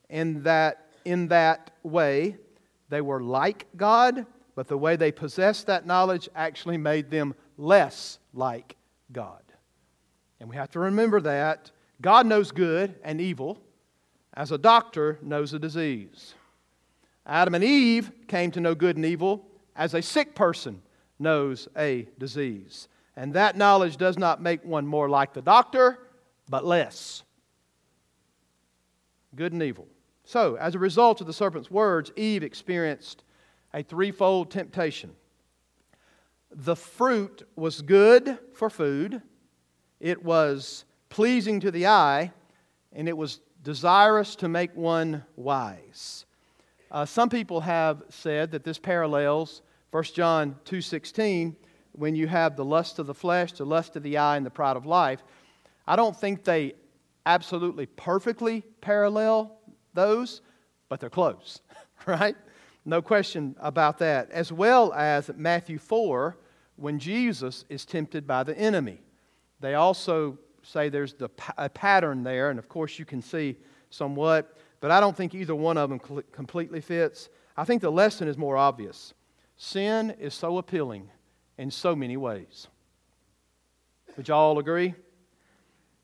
[0.10, 2.36] in that in that way
[2.90, 4.26] they were like God,
[4.56, 8.76] but the way they possessed that knowledge actually made them less like
[9.12, 9.42] God.
[10.40, 11.72] And we have to remember that
[12.02, 13.62] God knows good and evil
[14.34, 16.34] as a doctor knows a disease.
[17.26, 20.82] Adam and Eve came to know good and evil as a sick person
[21.20, 22.88] knows a disease.
[23.20, 26.00] And that knowledge does not make one more like the doctor,
[26.48, 27.24] but less.
[29.36, 29.90] Good and evil.
[30.24, 33.26] So, as a result of the serpent's words, Eve experienced
[33.74, 35.12] a threefold temptation.
[36.50, 39.22] The fruit was good for food,
[40.00, 42.32] it was pleasing to the eye,
[42.94, 46.26] and it was desirous to make one wise.
[46.90, 51.58] Uh, some people have said that this parallels 1 John 2:16
[52.00, 54.50] when you have the lust of the flesh, the lust of the eye, and the
[54.50, 55.22] pride of life.
[55.86, 56.76] I don't think they
[57.26, 59.60] absolutely perfectly parallel
[59.94, 60.42] those,
[60.88, 61.60] but they're close,
[62.06, 62.38] right?
[62.86, 64.32] No question about that.
[64.32, 66.38] As well as Matthew 4,
[66.78, 69.02] when Jesus is tempted by the enemy.
[69.60, 73.58] They also say there's the, a pattern there, and of course you can see
[73.90, 76.00] somewhat, but I don't think either one of them
[76.32, 77.28] completely fits.
[77.58, 79.14] I think the lesson is more obvious.
[79.58, 81.10] Sin is so appealing
[81.60, 82.68] in so many ways.
[84.16, 84.96] Would you all agree?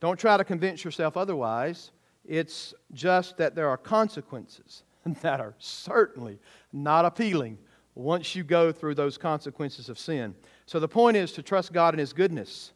[0.02, 1.92] Don't try to convince yourself otherwise.
[2.26, 4.84] It's just that there are consequences
[5.22, 6.40] that are certainly
[6.74, 7.58] not appealing
[7.96, 10.36] once you go through those consequences of sin.
[10.66, 12.74] So the point is to trust God in His goodness.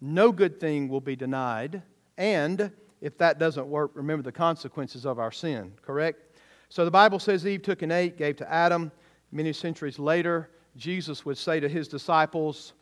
[0.00, 1.82] No good thing will be denied.
[2.16, 6.38] And if that doesn't work, remember the consequences of our sin, correct?
[6.70, 8.90] So the Bible says Eve took an ate, gave to Adam.
[9.32, 12.72] Many centuries later, Jesus would say to his disciples,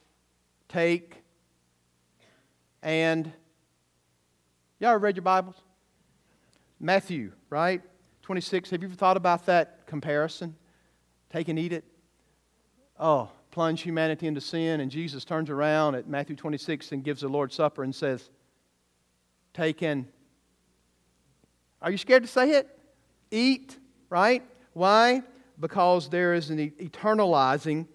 [0.68, 1.22] Take
[2.82, 3.32] and.
[4.80, 5.56] Y'all read your Bibles?
[6.78, 7.82] Matthew, right?
[8.22, 8.70] 26.
[8.70, 10.54] Have you ever thought about that comparison?
[11.30, 11.84] Take and eat it.
[12.98, 17.28] Oh, plunge humanity into sin, and Jesus turns around at Matthew 26 and gives the
[17.28, 18.28] Lord's Supper and says,
[19.54, 20.06] Take and.
[21.80, 22.68] Are you scared to say it?
[23.30, 23.76] Eat,
[24.10, 24.42] right?
[24.72, 25.22] Why?
[25.60, 27.86] Because there is an eternalizing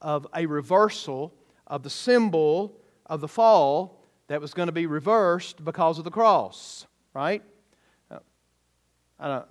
[0.00, 1.32] of a reversal
[1.66, 6.10] of the symbol of the fall that was going to be reversed because of the
[6.10, 7.42] cross, right?
[8.10, 9.46] I don't,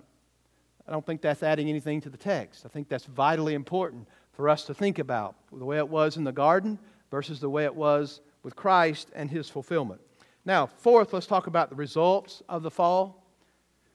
[0.87, 2.65] I don't think that's adding anything to the text.
[2.65, 6.23] I think that's vitally important for us to think about the way it was in
[6.23, 6.77] the garden
[7.09, 10.01] versus the way it was with Christ and his fulfillment.
[10.43, 13.23] Now, fourth, let's talk about the results of the fall.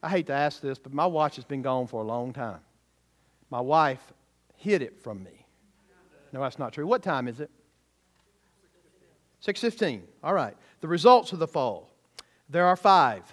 [0.03, 2.61] I hate to ask this, but my watch has been gone for a long time.
[3.51, 4.13] My wife
[4.57, 5.47] hid it from me.
[6.33, 6.87] No, that's not true.
[6.87, 7.51] What time is it?
[9.41, 10.03] 6:15.
[10.23, 10.57] All right.
[10.81, 11.91] The results of the fall.
[12.49, 13.33] There are 5.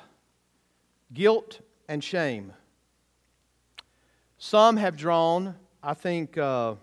[1.13, 2.53] Guilt and shame.
[4.37, 6.75] Some have drawn, I think uh,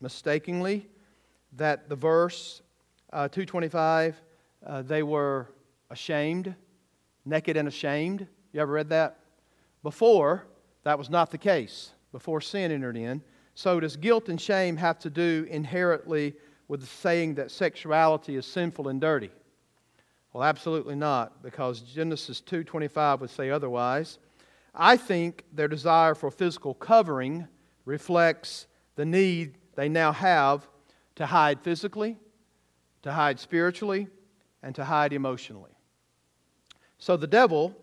[0.00, 0.88] mistakenly,
[1.52, 2.62] that the verse
[3.12, 4.20] uh, 225
[4.66, 5.48] uh, they were
[5.90, 6.54] ashamed,
[7.24, 8.26] naked and ashamed.
[8.52, 9.18] You ever read that?
[9.82, 10.46] Before,
[10.84, 13.20] that was not the case before sin entered in.
[13.56, 16.34] So, does guilt and shame have to do inherently
[16.68, 19.32] with the saying that sexuality is sinful and dirty?
[20.32, 24.20] Well, absolutely not, because Genesis 2:25 would say otherwise.
[24.76, 27.48] I think their desire for physical covering
[27.84, 30.68] reflects the need they now have
[31.16, 32.16] to hide physically,
[33.02, 34.06] to hide spiritually,
[34.62, 35.72] and to hide emotionally.
[36.98, 37.74] So the devil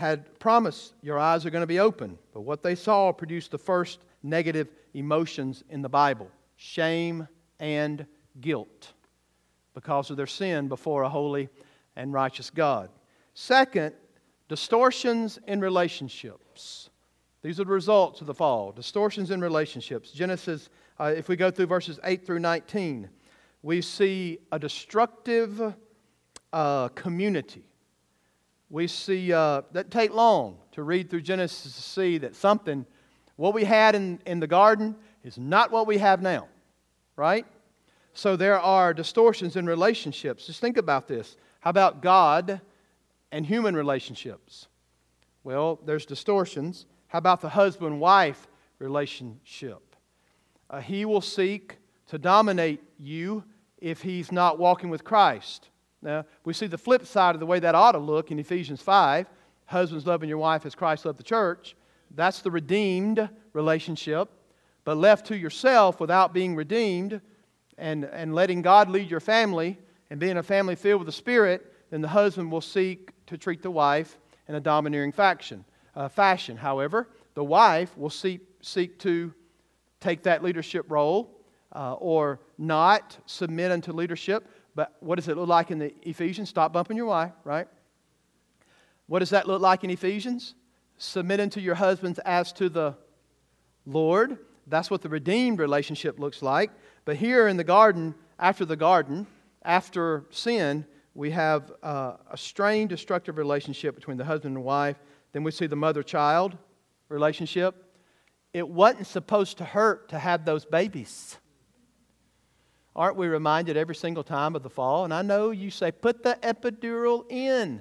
[0.00, 2.16] had promised your eyes are going to be open.
[2.32, 7.28] But what they saw produced the first negative emotions in the Bible shame
[7.58, 8.06] and
[8.40, 8.94] guilt
[9.74, 11.50] because of their sin before a holy
[11.96, 12.88] and righteous God.
[13.34, 13.94] Second,
[14.48, 16.88] distortions in relationships.
[17.42, 18.72] These are the results of the fall.
[18.72, 20.12] Distortions in relationships.
[20.12, 23.10] Genesis, uh, if we go through verses 8 through 19,
[23.62, 25.74] we see a destructive
[26.54, 27.64] uh, community
[28.70, 32.86] we see uh, that take long to read through Genesis to see that something,
[33.36, 34.94] what we had in, in the garden,
[35.24, 36.46] is not what we have now,
[37.16, 37.44] right?
[38.14, 40.46] So there are distortions in relationships.
[40.46, 41.36] Just think about this.
[41.60, 42.60] How about God
[43.32, 44.68] and human relationships?
[45.42, 46.86] Well, there's distortions.
[47.08, 48.46] How about the husband wife
[48.78, 49.96] relationship?
[50.68, 53.42] Uh, he will seek to dominate you
[53.78, 55.70] if he's not walking with Christ.
[56.02, 58.80] Now, we see the flip side of the way that ought to look in Ephesians
[58.80, 59.26] 5
[59.66, 61.76] husbands loving your wife as Christ loved the church.
[62.14, 64.28] That's the redeemed relationship.
[64.84, 67.20] But left to yourself without being redeemed
[67.78, 69.78] and, and letting God lead your family
[70.10, 73.62] and being a family filled with the Spirit, then the husband will seek to treat
[73.62, 76.56] the wife in a domineering faction, uh, fashion.
[76.56, 79.32] However, the wife will seek, seek to
[80.00, 81.30] take that leadership role
[81.72, 84.48] uh, or not submit unto leadership.
[84.80, 86.48] But what does it look like in the Ephesians?
[86.48, 87.68] Stop bumping your wife, right?
[89.08, 90.54] What does that look like in Ephesians?
[90.96, 92.96] Submit unto your husbands as to the
[93.84, 94.38] Lord.
[94.66, 96.70] That's what the redeemed relationship looks like.
[97.04, 99.26] But here in the garden, after the garden,
[99.62, 104.96] after sin, we have uh, a strained, destructive relationship between the husband and wife.
[105.32, 106.56] Then we see the mother child
[107.10, 107.74] relationship.
[108.54, 111.36] It wasn't supposed to hurt to have those babies.
[112.96, 115.04] Aren't we reminded every single time of the fall?
[115.04, 117.80] And I know you say, put the epidural in.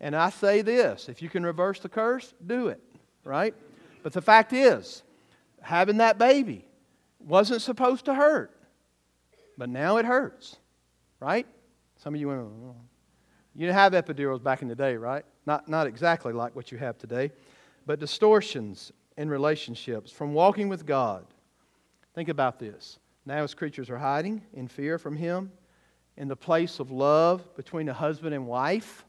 [0.00, 2.80] And I say this if you can reverse the curse, do it,
[3.24, 3.54] right?
[4.02, 5.02] But the fact is,
[5.60, 6.64] having that baby
[7.18, 8.56] wasn't supposed to hurt,
[9.58, 10.56] but now it hurts,
[11.18, 11.46] right?
[11.96, 12.76] Some of you went, oh.
[13.54, 15.24] you didn't have epidurals back in the day, right?
[15.44, 17.30] Not, not exactly like what you have today,
[17.84, 21.26] but distortions in relationships from walking with God.
[22.14, 22.98] Think about this.
[23.26, 25.52] Now, as creatures are hiding in fear from Him,
[26.16, 29.04] in the place of love between a husband and wife,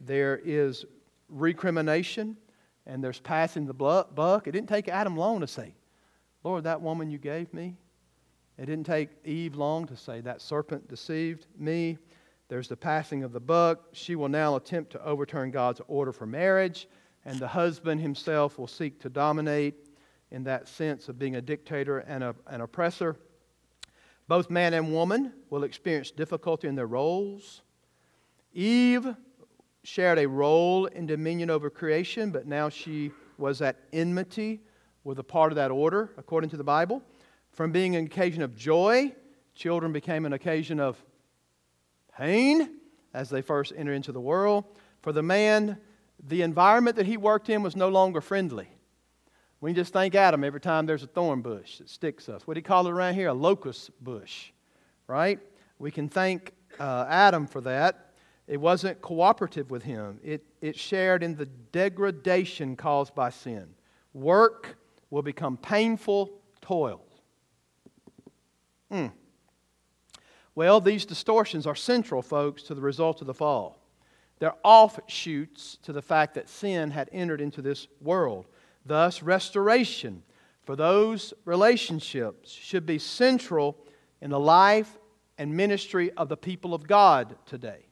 [0.00, 0.84] there is
[1.28, 2.36] recrimination
[2.86, 4.46] and there's passing the buck.
[4.46, 5.74] It didn't take Adam long to say,
[6.44, 7.76] Lord, that woman you gave me.
[8.58, 11.98] It didn't take Eve long to say, that serpent deceived me.
[12.48, 13.80] There's the passing of the buck.
[13.92, 16.86] She will now attempt to overturn God's order for marriage,
[17.24, 19.74] and the husband himself will seek to dominate
[20.30, 23.16] in that sense of being a dictator and a, an oppressor.
[24.28, 27.62] Both man and woman will experience difficulty in their roles.
[28.52, 29.14] Eve
[29.84, 34.60] shared a role in dominion over creation, but now she was at enmity
[35.04, 37.02] with a part of that order, according to the Bible.
[37.50, 39.12] From being an occasion of joy,
[39.54, 41.02] children became an occasion of
[42.16, 42.76] pain
[43.12, 44.64] as they first entered into the world.
[45.00, 45.78] For the man,
[46.22, 48.68] the environment that he worked in was no longer friendly.
[49.62, 52.48] We can just thank Adam every time there's a thorn bush that sticks us.
[52.48, 53.28] What do you call it around here?
[53.28, 54.50] A locust bush,
[55.06, 55.38] right?
[55.78, 58.12] We can thank uh, Adam for that.
[58.48, 63.68] It wasn't cooperative with him, it, it shared in the degradation caused by sin.
[64.12, 64.76] Work
[65.10, 67.06] will become painful toil.
[68.90, 69.12] Mm.
[70.56, 73.78] Well, these distortions are central, folks, to the result of the fall.
[74.40, 78.48] They're offshoots to the fact that sin had entered into this world.
[78.84, 80.22] Thus, restoration
[80.64, 83.76] for those relationships should be central
[84.20, 84.98] in the life
[85.38, 87.86] and ministry of the people of God today.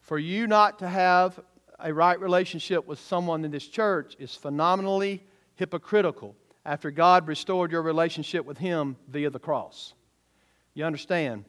[0.00, 1.40] For you not to have
[1.78, 5.22] a right relationship with someone in this church is phenomenally
[5.56, 6.34] hypocritical
[6.64, 9.94] after God restored your relationship with Him via the cross.
[10.74, 11.44] You understand?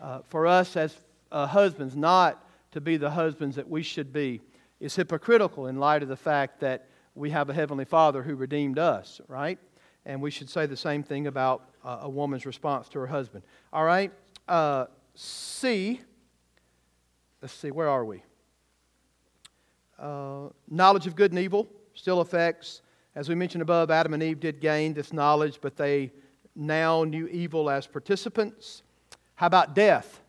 [0.00, 0.94] Uh, for us as
[1.30, 4.40] uh, husbands, not to be the husbands that we should be
[4.80, 8.78] is hypocritical in light of the fact that we have a Heavenly Father who redeemed
[8.78, 9.58] us, right?
[10.04, 13.44] And we should say the same thing about uh, a woman's response to her husband.
[13.72, 14.12] All right?
[14.48, 16.00] Uh, C,
[17.40, 18.22] let's see, where are we?
[19.98, 22.82] Uh, knowledge of good and evil still affects.
[23.14, 26.10] As we mentioned above, Adam and Eve did gain this knowledge, but they
[26.56, 28.82] now knew evil as participants.
[29.34, 30.22] How about death?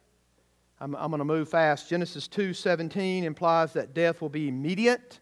[0.80, 1.90] I'm, I'm going to move fast.
[1.90, 5.20] Genesis 2:17 implies that death will be immediate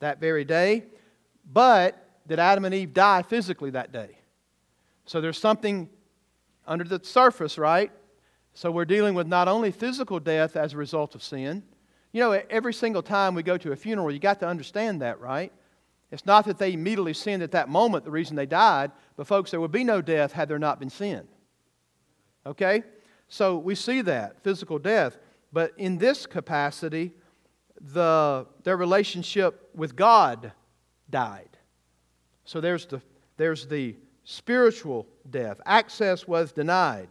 [0.00, 0.84] that very day.
[1.50, 4.18] But did Adam and Eve die physically that day?
[5.06, 5.88] So there's something
[6.66, 7.92] under the surface, right?
[8.54, 11.62] So we're dealing with not only physical death as a result of sin.
[12.12, 15.20] You know, every single time we go to a funeral, you got to understand that,
[15.20, 15.52] right?
[16.10, 19.50] It's not that they immediately sinned at that moment, the reason they died, but folks,
[19.50, 21.26] there would be no death had there not been sin.
[22.46, 22.84] Okay?
[23.28, 25.18] So we see that, physical death.
[25.52, 27.12] But in this capacity,
[27.80, 30.52] the, their relationship with God
[31.10, 31.56] died.
[32.44, 33.00] So there's the,
[33.36, 35.60] there's the spiritual death.
[35.66, 37.08] Access was denied.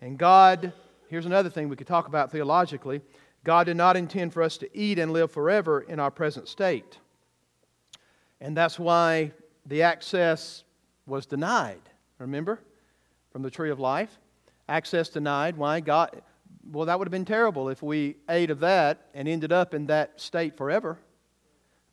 [0.00, 0.72] And God,
[1.08, 3.00] here's another thing we could talk about theologically
[3.42, 6.98] God did not intend for us to eat and live forever in our present state.
[8.40, 9.32] And that's why
[9.66, 10.64] the access
[11.06, 11.80] was denied.
[12.18, 12.60] Remember?
[13.32, 14.18] From the tree of life.
[14.68, 15.56] Access denied.
[15.56, 15.80] Why?
[15.80, 16.20] God,
[16.70, 19.86] Well, that would have been terrible if we ate of that and ended up in
[19.86, 20.98] that state forever.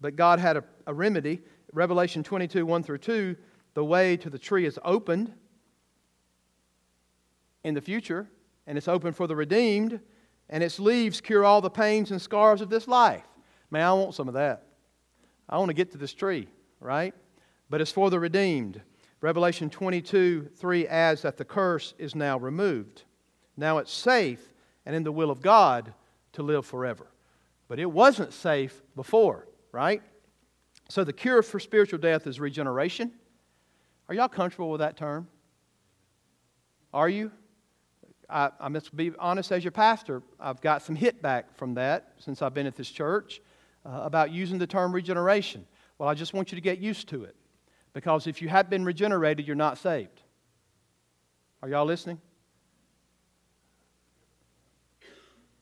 [0.02, 1.42] But God had a, a remedy.
[1.74, 3.36] Revelation 22, 1 through 2,
[3.74, 5.34] the way to the tree is opened
[7.64, 8.30] in the future,
[8.66, 10.00] and it's open for the redeemed,
[10.50, 13.26] and its leaves cure all the pains and scars of this life.
[13.70, 14.64] Man, I want some of that.
[15.50, 16.48] I want to get to this tree,
[16.80, 17.14] right?
[17.70, 18.82] But it's for the redeemed.
[19.20, 23.04] Revelation 22, 3 adds that the curse is now removed.
[23.58, 24.54] Now it's safe
[24.86, 25.94] and in the will of God
[26.34, 27.08] to live forever.
[27.68, 30.02] But it wasn't safe before, right?
[30.90, 33.12] So the cure for spiritual death is regeneration.
[34.10, 35.28] Are y'all comfortable with that term?
[36.94, 37.32] Are you?
[38.30, 40.22] I, I must be honest as your pastor.
[40.40, 43.42] I've got some hit back from that since I've been at this church
[43.86, 45.66] uh, about using the term regeneration.
[45.98, 47.36] Well, I just want you to get used to it.
[47.94, 50.22] Because if you have been regenerated, you're not saved.
[51.62, 52.22] Are y'all listening?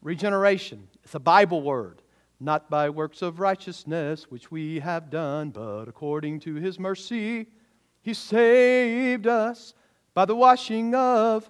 [0.02, 0.88] Regeneration.
[1.04, 2.02] It's a Bible word.
[2.40, 7.48] Not by works of righteousness which we have done, but according to his mercy,
[8.02, 9.74] he saved us
[10.14, 11.50] by the washing of.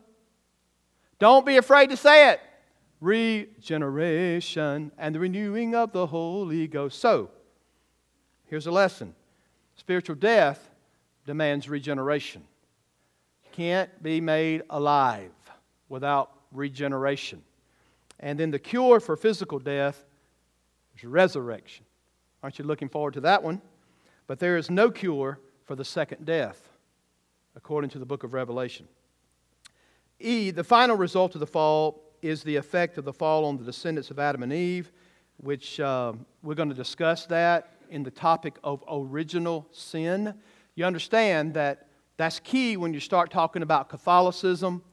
[1.20, 2.40] Don't be afraid to say it.
[3.02, 7.00] Regeneration and the renewing of the Holy Ghost.
[7.00, 7.30] So,
[8.46, 9.16] here's a lesson
[9.76, 10.70] spiritual death
[11.26, 12.44] demands regeneration.
[13.52, 15.32] Can't be made alive
[15.90, 17.42] without regeneration.
[18.20, 20.06] And then the cure for physical death
[20.96, 21.86] is resurrection.
[22.44, 23.62] Aren't you looking forward to that one?
[24.28, 26.70] But there is no cure for the second death,
[27.56, 28.88] according to the book of Revelation.
[30.20, 33.64] E, the final result of the fall is the effect of the fall on the
[33.64, 34.92] descendants of Adam and Eve,
[35.38, 40.34] which uh, we're going to discuss that in the topic of original sin
[40.76, 41.88] you understand that
[42.18, 44.84] that's key when you start talking about Catholicism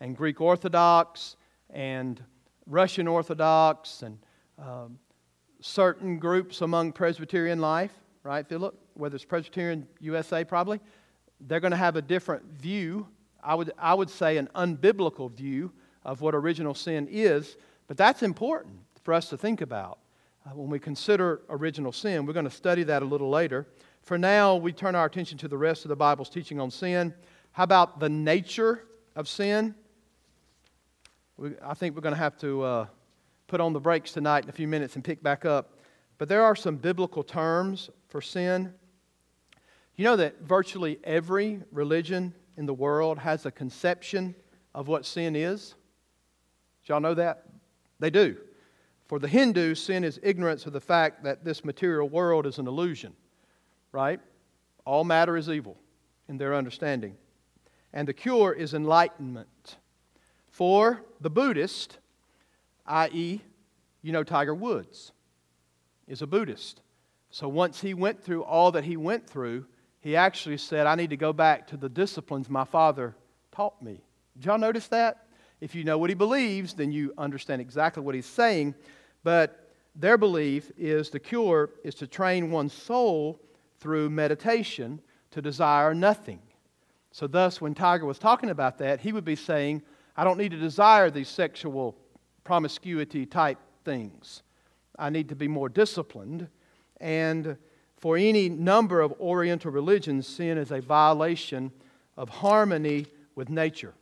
[0.00, 1.36] and Greek Orthodox
[1.70, 2.22] and
[2.66, 4.18] Russian Orthodox and
[4.58, 4.98] um,
[5.60, 7.92] certain groups among Presbyterian life,
[8.22, 8.78] right, Philip?
[8.94, 10.80] Whether it's Presbyterian USA, probably,
[11.40, 13.06] they're going to have a different view.
[13.42, 15.72] I would, I would say an unbiblical view
[16.04, 17.56] of what original sin is,
[17.86, 19.98] but that's important for us to think about
[20.46, 22.26] uh, when we consider original sin.
[22.26, 23.66] We're going to study that a little later.
[24.02, 27.14] For now, we turn our attention to the rest of the Bible's teaching on sin.
[27.52, 28.84] How about the nature
[29.16, 29.74] of sin?
[31.36, 32.86] We, I think we're going to have to uh,
[33.50, 35.78] put on the brakes tonight in a few minutes and pick back up.
[36.18, 38.72] But there are some biblical terms for sin.
[39.96, 44.34] You know that virtually every religion in the world has a conception
[44.74, 45.74] of what sin is?
[46.82, 47.44] Did y'all know that?
[47.98, 48.36] They do.
[49.08, 52.66] For the Hindu, sin is ignorance of the fact that this material world is an
[52.66, 53.14] illusion
[53.92, 54.20] right?
[54.84, 55.76] All matter is evil
[56.28, 57.16] in their understanding.
[57.92, 59.76] And the cure is enlightenment.
[60.48, 61.98] For the Buddhist,
[62.90, 63.40] i.e.,
[64.02, 65.12] you know, Tiger Woods
[66.08, 66.82] is a Buddhist.
[67.30, 69.66] So once he went through all that he went through,
[70.00, 73.14] he actually said, I need to go back to the disciplines my father
[73.52, 74.00] taught me.
[74.34, 75.26] Did y'all notice that?
[75.60, 78.74] If you know what he believes, then you understand exactly what he's saying.
[79.22, 83.40] But their belief is the cure is to train one's soul
[83.78, 86.40] through meditation to desire nothing.
[87.12, 89.82] So, thus, when Tiger was talking about that, he would be saying,
[90.16, 91.96] I don't need to desire these sexual
[92.44, 94.42] promiscuity type things.
[94.98, 96.48] I need to be more disciplined.
[97.00, 97.56] And
[97.96, 101.72] for any number of Oriental religions, sin is a violation
[102.16, 103.94] of harmony with nature.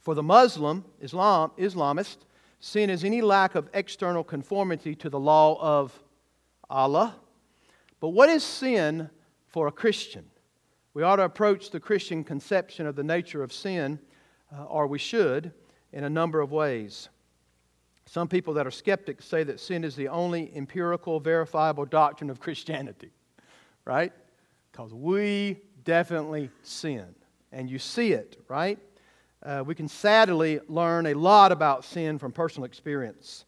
[0.00, 2.18] For the Muslim, Islam, Islamist,
[2.60, 5.98] sin is any lack of external conformity to the law of
[6.70, 7.14] Allah
[8.00, 9.10] but what is sin
[9.46, 10.24] for a Christian?
[10.94, 13.98] We ought to approach the Christian conception of the nature of sin,
[14.56, 15.52] uh, or we should,
[15.92, 17.08] in a number of ways.
[18.08, 22.40] Some people that are skeptics say that sin is the only empirical, verifiable doctrine of
[22.40, 23.10] Christianity,
[23.84, 24.12] right?
[24.72, 27.14] Because we definitely sin.
[27.52, 28.78] And you see it, right?
[29.42, 33.44] Uh, we can sadly learn a lot about sin from personal experience.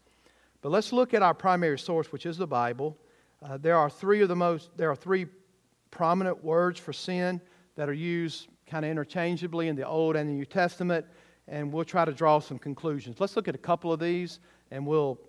[0.61, 2.95] But let's look at our primary source, which is the Bible.
[3.43, 5.25] Uh, there are three of the most, there are three
[5.89, 7.41] prominent words for sin
[7.75, 11.05] that are used kind of interchangeably in the Old and the New Testament,
[11.47, 13.19] and we'll try to draw some conclusions.
[13.19, 14.39] Let's look at a couple of these,
[14.71, 15.19] and we'll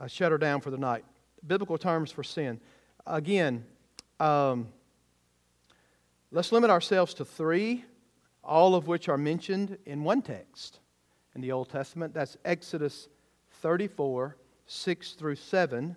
[0.00, 1.04] uh, shut her down for the night.
[1.46, 2.60] Biblical terms for sin.
[3.06, 3.64] Again,
[4.20, 4.68] um,
[6.30, 7.84] let's limit ourselves to three,
[8.42, 10.80] all of which are mentioned in one text
[11.34, 12.14] in the Old Testament.
[12.14, 13.08] That's Exodus
[13.60, 14.36] 34,
[14.66, 15.96] 6 through 7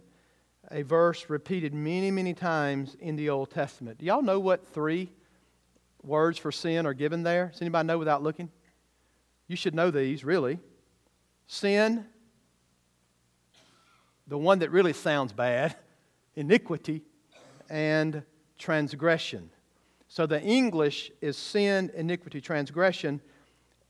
[0.70, 3.98] a verse repeated many, many times in the Old Testament.
[3.98, 5.12] Do y'all know what three
[6.04, 7.48] words for sin are given there?
[7.48, 8.50] Does anybody know without looking?
[9.52, 10.60] You should know these, really.
[11.46, 12.06] sin,
[14.26, 15.76] the one that really sounds bad,
[16.38, 17.02] iniquity,
[17.70, 18.24] and
[18.58, 19.50] transgression.
[20.08, 23.20] So the English is sin, iniquity, transgression.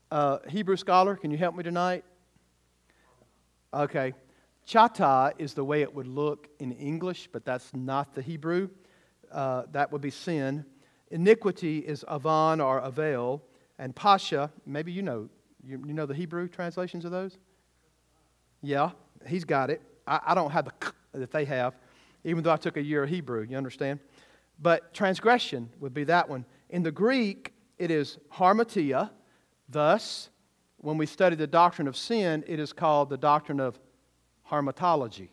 [0.09, 2.05] Uh, Hebrew scholar, can you help me tonight?
[3.71, 4.15] Okay.
[4.67, 8.69] Chata is the way it would look in English, but that's not the Hebrew.
[9.31, 10.65] Uh, that would be sin.
[11.11, 13.43] Iniquity is avan or avail.
[13.77, 15.29] And pasha, maybe you know,
[15.65, 17.37] you, you know the Hebrew translations of those?
[18.61, 18.91] Yeah,
[19.27, 19.81] he's got it.
[20.07, 21.75] I, I don't have the k that they have,
[22.23, 23.99] even though I took a year of Hebrew, you understand?
[24.59, 26.45] But transgression would be that one.
[26.69, 29.09] In the Greek, it is harmatia.
[29.67, 30.29] Thus,
[30.77, 33.79] when we study the doctrine of sin, it is called the doctrine of
[34.49, 35.29] hamartology,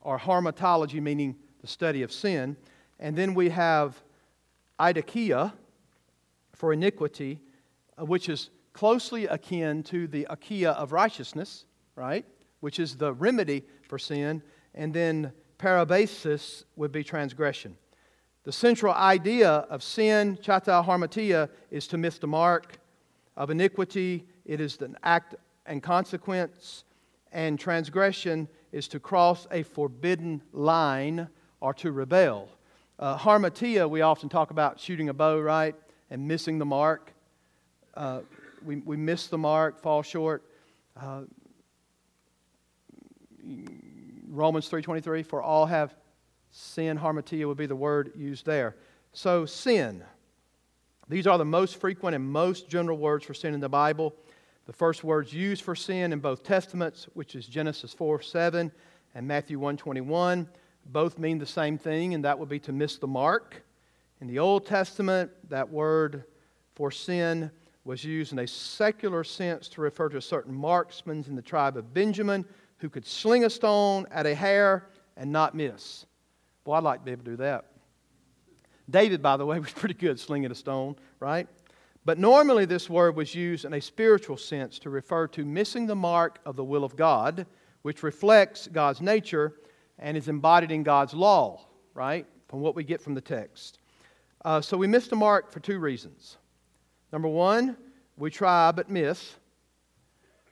[0.00, 2.56] or hamartology meaning the study of sin.
[2.98, 4.00] And then we have
[4.78, 5.52] idakia
[6.52, 7.40] for iniquity,
[7.98, 11.64] uh, which is closely akin to the akia of righteousness,
[11.96, 12.24] right?
[12.60, 14.42] Which is the remedy for sin.
[14.74, 17.76] And then parabasis would be transgression.
[18.44, 22.78] The central idea of sin, chata harmatia, is to miss the mark.
[23.36, 25.34] Of iniquity, it is an act
[25.66, 26.84] and consequence
[27.32, 31.28] and transgression is to cross a forbidden line
[31.60, 32.48] or to rebel.
[32.98, 35.74] Uh, harmatia, we often talk about shooting a bow, right?
[36.10, 37.12] And missing the mark.
[37.94, 38.20] Uh,
[38.64, 40.44] we, we miss the mark, fall short.
[41.00, 41.22] Uh,
[44.28, 45.94] Romans 3.23, for all have
[46.50, 48.76] sin, harmatia would be the word used there.
[49.12, 50.04] So, sin.
[51.08, 54.14] These are the most frequent and most general words for sin in the Bible.
[54.66, 58.70] The first words used for sin in both testaments, which is Genesis 4 7
[59.16, 60.48] and Matthew 1 21,
[60.86, 63.64] both mean the same thing, and that would be to miss the mark.
[64.20, 66.24] In the Old Testament, that word
[66.74, 67.50] for sin
[67.84, 71.94] was used in a secular sense to refer to certain marksmen in the tribe of
[71.94, 72.44] Benjamin
[72.78, 76.06] who could sling a stone at a hare and not miss.
[76.64, 77.66] Boy, I'd like to be able to do that.
[78.88, 81.48] David, by the way, was pretty good slinging a stone, right?
[82.04, 85.94] But normally, this word was used in a spiritual sense to refer to missing the
[85.94, 87.46] mark of the will of God,
[87.82, 89.54] which reflects God's nature
[89.98, 92.26] and is embodied in God's law, right?
[92.48, 93.78] From what we get from the text.
[94.44, 96.38] Uh, so we missed the mark for two reasons.
[97.12, 97.76] Number one,
[98.16, 99.34] we try but miss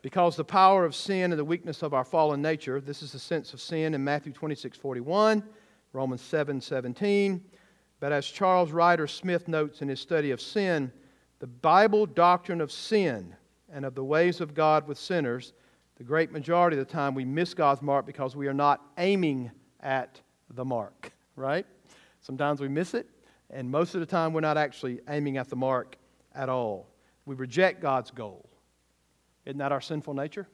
[0.03, 2.81] because the power of sin and the weakness of our fallen nature.
[2.81, 5.43] This is the sense of sin in Matthew 26 41,
[5.93, 7.45] Romans 7 17.
[8.01, 10.93] But as Charles Ryder Smith notes in his study of sin,
[11.41, 13.35] the Bible doctrine of sin
[13.73, 15.53] and of the ways of God with sinners,
[15.97, 19.51] the great majority of the time we miss God's mark because we are not aiming
[19.81, 21.67] at the mark, right?
[22.21, 23.09] Sometimes we miss it,
[23.51, 25.97] and most of the time we're not actually aiming at the mark
[26.39, 26.89] at all.
[27.27, 28.49] We reject God's goal.
[29.45, 30.49] Isn't that our sinful nature?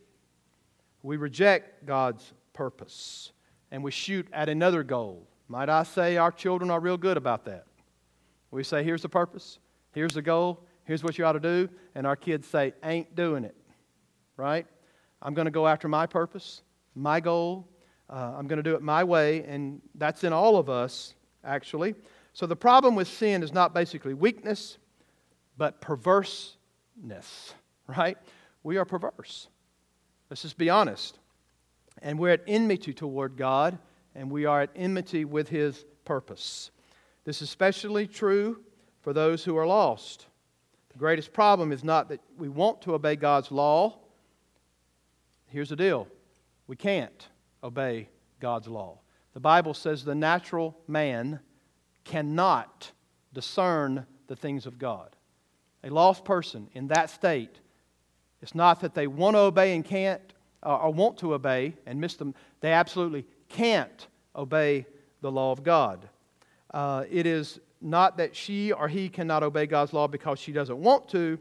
[1.02, 3.30] We reject God's purpose
[3.70, 5.28] and we shoot at another goal.
[5.48, 7.66] Might I say our children are real good about that?
[8.50, 9.58] We say, here's the purpose,
[9.92, 13.44] here's the goal, here's what you ought to do, and our kids say, ain't doing
[13.44, 13.56] it,
[14.36, 14.66] right?
[15.20, 16.62] I'm going to go after my purpose,
[16.94, 17.68] my goal.
[18.08, 21.94] Uh, I'm going to do it my way, and that's in all of us, actually.
[22.32, 24.78] So the problem with sin is not basically weakness,
[25.56, 27.54] but perverseness,
[27.86, 28.18] right?
[28.62, 29.48] We are perverse.
[30.30, 31.18] Let's just be honest.
[32.02, 33.78] And we're at enmity toward God,
[34.14, 36.70] and we are at enmity with His purpose.
[37.24, 38.60] This is especially true
[39.02, 40.26] for those who are lost.
[40.92, 43.98] The greatest problem is not that we want to obey God's law.
[45.46, 46.08] Here's the deal
[46.66, 47.28] we can't
[47.62, 48.08] obey
[48.40, 48.98] God's law.
[49.34, 51.40] The Bible says the natural man
[52.04, 52.92] cannot
[53.32, 55.13] discern the things of God.
[55.84, 57.60] A lost person in that state,
[58.40, 60.22] it's not that they want to obey and can't,
[60.62, 64.86] uh, or want to obey and miss them, they absolutely can't obey
[65.20, 66.08] the law of God.
[66.72, 70.78] Uh, it is not that she or he cannot obey God's law because she doesn't
[70.78, 71.38] want to,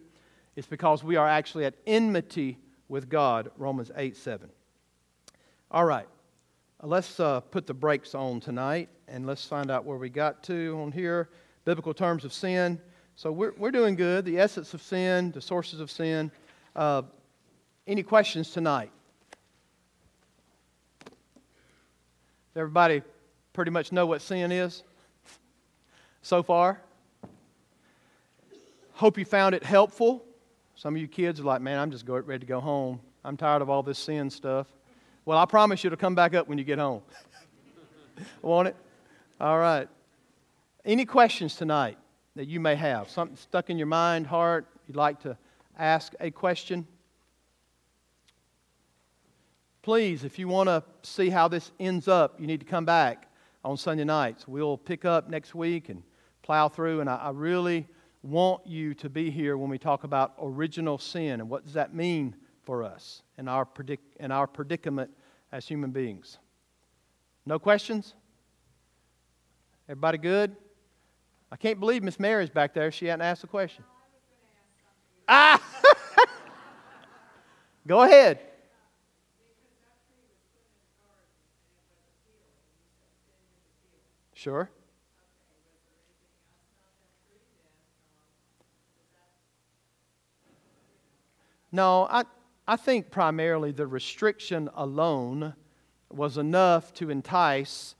[0.56, 2.58] it's because we are actually at enmity
[2.90, 4.50] with God, Romans 8 7.
[5.72, 6.08] All right,
[6.84, 10.44] uh, let's uh, put the brakes on tonight and let's find out where we got
[10.44, 11.30] to on here.
[11.66, 12.80] Biblical terms of sin.
[13.16, 14.26] So we're, we're doing good.
[14.26, 16.32] The essence of sin, the sources of sin.
[16.76, 17.04] Uh,
[17.86, 18.92] any questions tonight?
[22.56, 23.02] Everybody
[23.54, 24.84] pretty much know what sin is?
[26.24, 26.82] so far?
[28.94, 30.24] Hope you found it helpful.
[30.76, 33.00] Some of you kids are like, man, I'm just ready to go home.
[33.24, 34.68] I'm tired of all this sin stuff.
[35.26, 37.02] Well, I promise you it'll come back up when you get home.
[38.42, 38.76] Want it?
[39.40, 39.88] All right.
[40.86, 41.98] Any questions tonight
[42.36, 43.10] that you may have?
[43.10, 45.38] Something stuck in your mind, heart, you'd like to
[45.78, 46.88] ask a question?
[49.84, 53.28] please, if you want to see how this ends up, you need to come back
[53.64, 54.48] on Sunday nights.
[54.48, 56.02] We'll pick up next week and
[56.42, 57.86] plow through, and I, I really
[58.24, 61.94] want you to be here when we talk about original sin and what does that
[61.94, 65.12] mean for us and our, predic- and our predicament
[65.52, 66.38] as human beings.
[67.46, 68.16] No questions?
[69.90, 70.56] Everybody good?
[71.54, 72.92] I can't believe Miss Mary's back there.
[72.92, 73.84] She hadn't asked a question.
[75.28, 75.62] Ah!
[77.88, 78.40] Go ahead.
[84.34, 84.68] Sure.
[91.72, 92.24] No, I,
[92.68, 95.54] I think primarily the restriction alone
[96.12, 97.94] was enough to entice.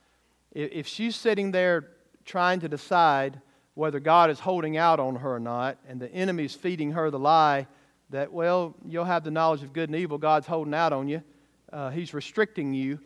[0.50, 1.93] If she's sitting there
[2.24, 3.40] trying to decide
[3.74, 7.18] whether God is holding out on her or not, and the enemy's feeding her the
[7.18, 7.66] lie
[8.10, 11.22] that, well, you'll have the knowledge of good and evil, God's holding out on you,
[11.72, 13.00] uh, He's restricting you.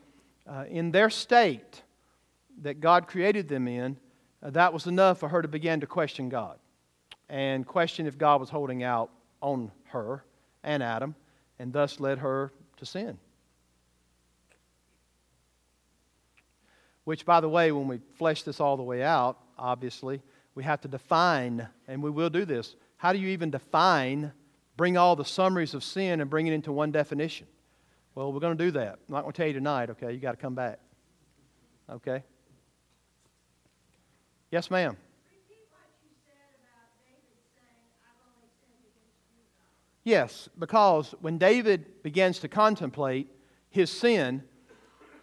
[0.46, 1.82] Uh, in their state
[2.62, 3.96] that God created them in,
[4.42, 6.58] uh, that was enough for her to begin to question God
[7.28, 9.10] and question if God was holding out
[9.40, 10.24] on her
[10.62, 11.14] and Adam,
[11.58, 13.18] and thus led her to sin.
[17.08, 20.20] Which, by the way, when we flesh this all the way out, obviously,
[20.54, 22.76] we have to define, and we will do this.
[22.98, 24.30] How do you even define,
[24.76, 27.46] bring all the summaries of sin and bring it into one definition?
[28.14, 28.98] Well, we're going to do that.
[29.08, 30.12] I'm not going to tell you tonight, okay?
[30.12, 30.80] You got to come back.
[31.88, 32.22] Okay?
[34.50, 34.94] Yes, ma'am.
[40.04, 43.28] Yes, because when David begins to contemplate
[43.70, 44.42] his sin,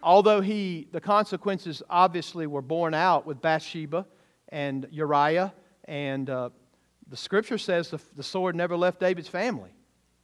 [0.06, 4.06] although he, the consequences obviously were borne out with Bathsheba
[4.50, 5.52] and Uriah,
[5.86, 6.50] and uh,
[7.08, 9.70] the scripture says the, the sword never left David's family.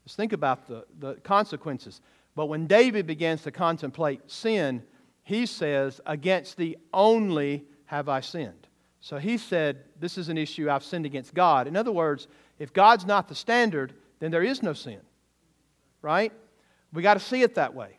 [0.05, 2.01] Just think about the, the consequences.
[2.37, 4.85] But when David begins to contemplate sin,
[5.24, 8.68] he says, Against thee only have I sinned.
[9.01, 11.66] So he said, This is an issue I've sinned against God.
[11.66, 12.28] In other words,
[12.61, 15.01] if God's not the standard, then there is no sin.
[16.03, 16.33] Right?
[16.93, 17.99] We got to see it that way.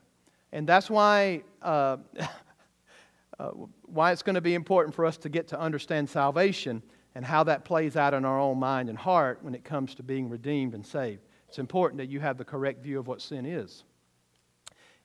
[0.54, 1.97] And that's why, uh,
[3.39, 3.49] uh,
[3.82, 6.84] why it's going to be important for us to get to understand salvation
[7.16, 10.04] and how that plays out in our own mind and heart when it comes to
[10.04, 11.22] being redeemed and saved.
[11.49, 13.84] It's important that you have the correct view of what sin is.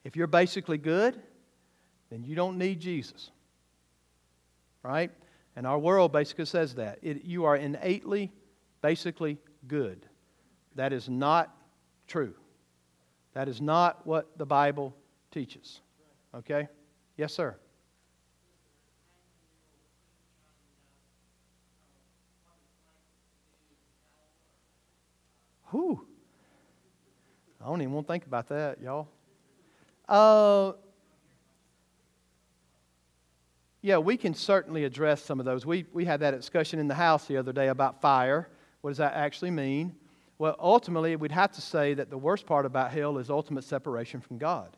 [0.03, 1.19] If you're basically good,
[2.11, 3.31] then you don't need Jesus.
[4.83, 5.11] Right?
[5.55, 6.99] And our world basically says that.
[7.01, 8.31] It, you are innately,
[8.83, 10.05] basically good.
[10.75, 11.55] That is not
[12.07, 12.35] true.
[13.33, 14.95] That is not what the Bible
[15.31, 15.81] teaches.
[16.33, 16.67] Okay?
[17.17, 17.55] Yes, sir.
[25.71, 26.05] Whew.
[27.61, 29.07] I don't even want to think about that, y'all.
[30.07, 30.73] Uh,
[33.81, 35.65] yeah, we can certainly address some of those.
[35.65, 38.49] We, we had that discussion in the house the other day about fire.
[38.81, 39.95] What does that actually mean?
[40.37, 44.21] Well, ultimately, we'd have to say that the worst part about hell is ultimate separation
[44.21, 44.75] from God.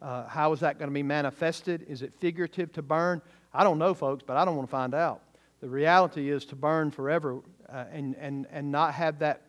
[0.00, 1.84] Uh, how is that going to be manifested?
[1.88, 3.20] Is it figurative to burn?
[3.52, 5.22] I don't know, folks, but I don't want to find out.
[5.60, 9.42] The reality is to burn forever uh, and, and, and not have that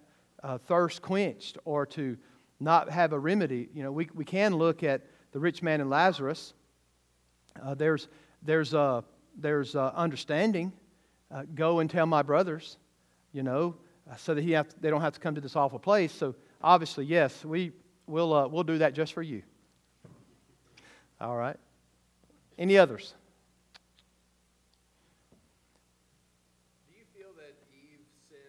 [0.43, 2.17] uh, thirst quenched or to
[2.59, 3.69] not have a remedy.
[3.73, 6.53] You know, we, we can look at the rich man and Lazarus.
[7.61, 8.07] Uh, there's
[8.43, 9.01] there's, uh,
[9.37, 10.73] there's uh, understanding.
[11.55, 12.77] Go and tell my brothers,
[13.31, 13.75] you know,
[14.17, 16.11] so that he have they don't have to come to this awful place.
[16.11, 17.71] So obviously, yes, we,
[18.05, 19.41] we'll, we'll do that just for you.
[21.21, 21.57] All right.
[22.57, 23.13] Any others?
[26.89, 28.39] Do you feel that Eve sinned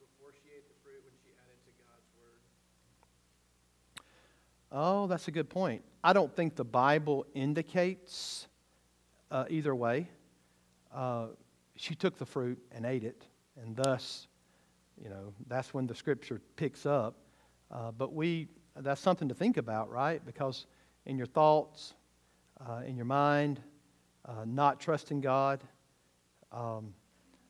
[0.00, 2.40] before she ate the fruit when she added to God's word?
[4.72, 5.84] Oh, that's a good point.
[6.02, 8.48] I don't think the Bible indicates
[9.30, 10.08] uh, either way.
[10.94, 11.26] Uh,
[11.76, 13.26] she took the fruit and ate it,
[13.60, 14.28] and thus,
[14.96, 17.18] you know, that's when the scripture picks up.
[17.70, 20.24] Uh, but we, that's something to think about, right?
[20.24, 20.64] Because
[21.06, 21.94] in your thoughts,
[22.66, 23.60] uh, in your mind,
[24.24, 25.62] uh, not trusting God,
[26.52, 26.94] um,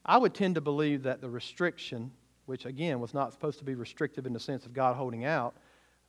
[0.04, 2.10] I would tend to believe that the restriction,
[2.46, 5.54] which again was not supposed to be restrictive in the sense of God holding out,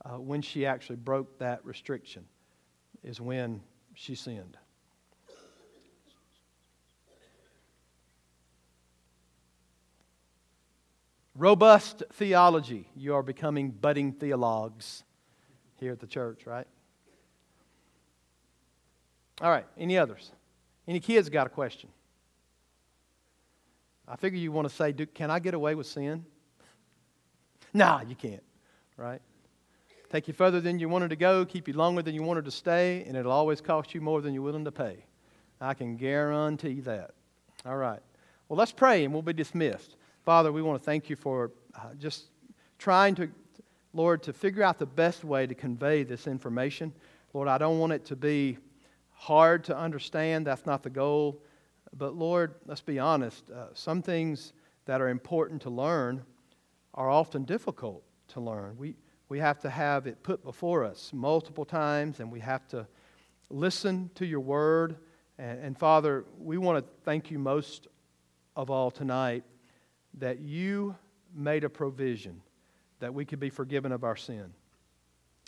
[0.04, 2.26] uh, when she actually broke that restriction,
[3.04, 3.62] is when
[3.94, 4.58] she sinned.
[11.38, 12.88] Robust theology.
[12.96, 15.04] You are becoming budding theologues
[15.78, 16.68] here at the church, right?
[19.42, 20.32] All right, any others?
[20.88, 21.90] Any kids got a question?
[24.08, 26.26] I figure you want to say, Can I get away with sin?
[27.74, 28.44] nah, you can't,
[28.98, 29.22] right?
[30.16, 32.52] take you further than you wanted to go, keep you longer than you wanted to
[32.52, 35.04] stay, and it'll always cost you more than you're willing to pay.
[35.60, 37.12] I can guarantee that.
[37.66, 38.00] All right.
[38.48, 39.98] Well, let's pray and we'll be dismissed.
[40.24, 42.26] Father, we want to thank you for uh, just
[42.78, 43.30] trying to,
[43.94, 46.94] Lord, to figure out the best way to convey this information.
[47.34, 48.58] Lord, I don't want it to be
[49.26, 50.46] hard to understand.
[50.46, 51.42] That's not the goal.
[51.98, 53.50] But Lord, let's be honest.
[53.50, 54.54] Uh, some things
[54.86, 56.24] that are important to learn
[56.94, 58.78] are often difficult to learn.
[58.78, 58.96] We,
[59.28, 62.86] we have to have it put before us multiple times, and we have to
[63.50, 64.98] listen to your word.
[65.40, 67.88] And, and Father, we want to thank you most
[68.56, 69.44] of all tonight
[70.20, 70.96] that you
[71.34, 72.44] made a provision
[73.00, 74.54] that we could be forgiven of our sin.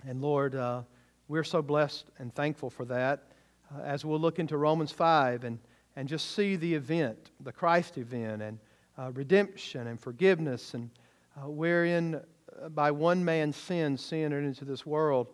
[0.08, 0.82] And Lord, uh,
[1.28, 3.27] we're so blessed and thankful for that
[3.76, 5.60] uh, as we'll look into Romans 5 and,
[5.96, 8.60] and just see the event, the Christ event, and
[8.98, 10.90] uh, redemption and forgiveness, and
[11.38, 12.22] uh, wherein
[12.62, 15.28] uh, by one man's sin, sin entered into this world,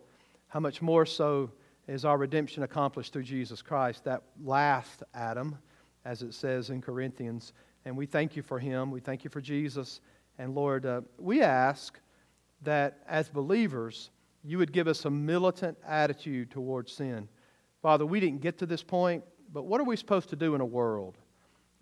[0.48, 1.50] how much more so
[1.86, 5.58] is our redemption accomplished through Jesus Christ, that last Adam,
[6.04, 7.52] as it says in Corinthians.
[7.84, 8.90] And we thank you for him.
[8.90, 10.00] We thank you for Jesus.
[10.38, 11.98] And Lord, uh, we ask
[12.62, 14.10] that as believers,
[14.42, 17.28] you would give us a militant attitude towards sin.
[17.84, 19.22] Father, we didn't get to this point,
[19.52, 21.18] but what are we supposed to do in a world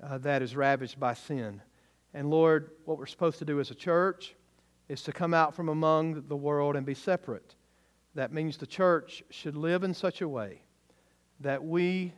[0.03, 1.63] uh, that is ravaged by sin?
[2.13, 4.35] And Lord, what we're supposed to do as a church
[4.89, 7.55] is to come out from among the world and be separate.
[8.17, 10.63] That means the church should live in such a way
[11.39, 12.13] that we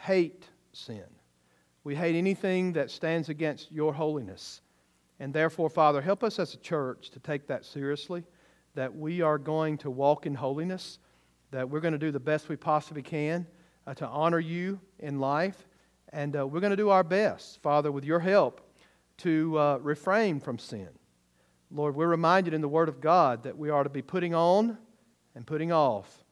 [0.00, 1.04] hate sin.
[1.84, 4.62] We hate anything that stands against your holiness.
[5.20, 8.24] And therefore, Father, help us as a church to take that seriously,
[8.74, 10.98] that we are going to walk in holiness,
[11.52, 13.46] that we're going to do the best we possibly can
[13.86, 15.66] uh, to honor you in life,
[16.12, 18.60] and uh, we're going to do our best, Father, with your help,
[19.18, 20.88] to uh, refrain from sin.
[21.70, 24.76] Lord, we're reminded in the Word of God that we are to be putting on
[25.34, 26.24] and putting off,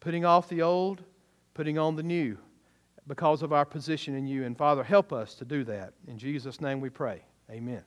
[0.00, 1.02] putting off the old,
[1.54, 2.38] putting on the new,
[3.06, 4.44] because of our position in you.
[4.44, 5.94] And Father, help us to do that.
[6.06, 7.22] In Jesus' name we pray.
[7.50, 7.82] Amen.